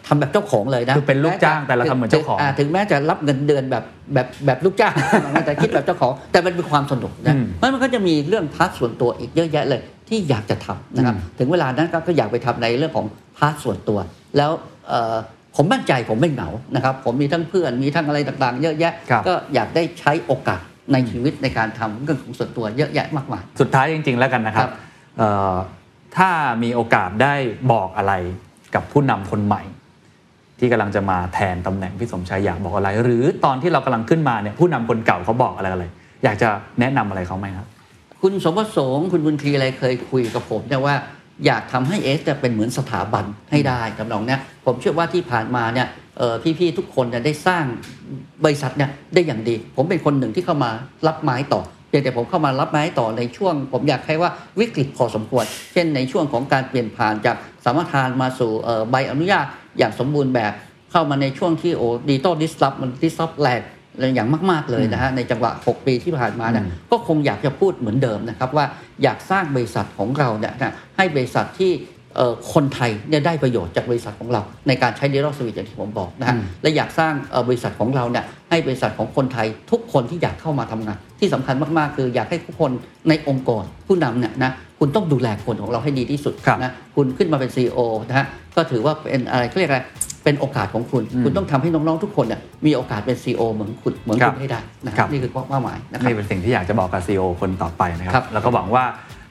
[0.07, 3.83] ทำแบบเจ้าของเลยนะคือเป็นลูกจ้างแต่เราทำเหมือนเจ้าของถึงแม้จะรับเงินเดือนแบบ
[4.13, 4.93] แบบแบบลูกจ้าง
[5.45, 13.05] แต่คิดแบบเจ้าของ แต่มันเป็นความสนุกนะอืมเพราะมันก็จะมีเรื่อง part ส่วนตัวอีกเยอะแยะเลยที่อยากจะทำนะครับอืมถึงเวลานั้นก็ก็อยากไปทำในเรื่องของ
[13.37, 13.99] part ส่วนตัว
[14.37, 14.51] แล้ว
[14.89, 15.15] เอ่อ
[15.55, 20.61] ผมมั่นใจผมไม่เหงานะครับ ผมมีทั้งเพื่อนมีทั้งอะไรต่างๆ เยอะแยะครับก็อยากได้ใช้โอกาส
[20.93, 24.71] ในชีวิตในการทำเรื่องของส่วนตัวเยอะแยะมากมายสุดท้ายจริง ๆ แล้วกันนะครับครับ
[25.17, 25.55] เอ่อ
[26.17, 26.29] ถ้า
[26.63, 27.35] มีโอกาสได้
[27.71, 28.13] บอกอะไร
[28.75, 29.63] กับผู้นำคนใหม่
[30.59, 35.85] ที่กำลังจะมาแทนตำแหน่งพี่สมชายอยากบอกอะไร หรือตอนที่เรากำลังขึ้นมาเนี่ยผู้นำคนเก่าเขาบอกอะไรอะไร
[36.23, 36.49] อยากจะ
[36.79, 37.67] แนะนำอะไรเขาไหมครับ
[38.21, 40.95] คุณสมประสงค์คุณบุญทีอะไรเคยคุยกับผมเนี่ยว่า
[41.45, 47.63] อยากทำให้ AIS จะเป็นเหมือนสถาบันให้ได้ทำนองเนี้ยผมเชื่อว่าที่ผ่านมาเนี่ยเอ่พี่ๆทุกคนเนี่ยได้สร้าง
[48.43, 50.71] บริษัทเนี่ยได้อย่างดี ผมเป็นคนหนึ่งที่เข้ามา
[51.07, 51.61] รับไม้ต่อ
[51.91, 59.45] เพียงแต่ผมเข้ามารับไม้ต่อในช่วง ผมอยากให้ว่าวิกฤตพอสมควร เช่นในช่วงของการเปลี่ยนผ่านจากสัมปทานมาสู่เอ่อใบอนุญาต
[59.77, 60.53] อย่างสมบูรณ์แบบ
[60.91, 63.61] เข้ามาในช่วงที่โอ้ digital disrupt มัน disrupt แรง
[64.15, 68.65] อย่างมาก ๆ เลยนะฮะ ในจังหวะ 6 ปีที่ผ่านมาเนี่ยอืมก็คงอยากจะพูดเหมือนเดิมนะครับ ว่า
[69.03, 71.71] อยากสร้างบริษัทของเราเนี่ยนะให้บริษัทที่
[72.15, 82.71] เอ่อคนไทยเนี่ยได้ประโยชน์จากบริษัทของเรา ในการใช้ดิจิทัลสวิตอย่างที่ผมบอกนะฮะอืมและอยากสร้างเอ่อบริษัทของเราเนี่ยให้บริษัทของคนไทยทุกคนที่อยากเข้ามาทำงาน ที่สำคัญมากๆ คืออยากให้ทุกคน
[83.09, 89.81] ในองค์กรผู้นำเนี่ยนะคุณต้องดูแลคนของเราให้ดีที่สุดครับนะคุณขึ้นมาเป็น CEO นะฮะก็ถือว่าเป็นอะไรเขาเรียกอะไร
[90.23, 98.83] เป็นโอกาสของคุณอืมคุณต้องทำให้น้อง ๆ ทุกคนเนี่ยมีโอกาสเป็น CEO เหมือนคุณเหมือนครัคุบณให้ได้นะคครัรับบนี่คือเป้าหมายนะครับนี่เป็นสิ่งที่อยากจะบอกกับ CEO คนต่อไปนะคครัรับบแล้วก็หวังว่า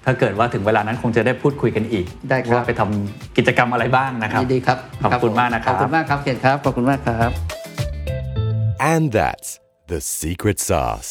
[0.04, 7.30] ถ้าเกิดว่าถึงเวลานั้นคงจะได้พูดคุยกันอีกได้ครับว่าไปทำกิจกรรมอะไรบ้างนะครับยินดีครับขอบคุณมากนะครับขอบคุณมากครับเคนครับขอบคุณมากครับ
[8.92, 11.10] And that's the secret sauce.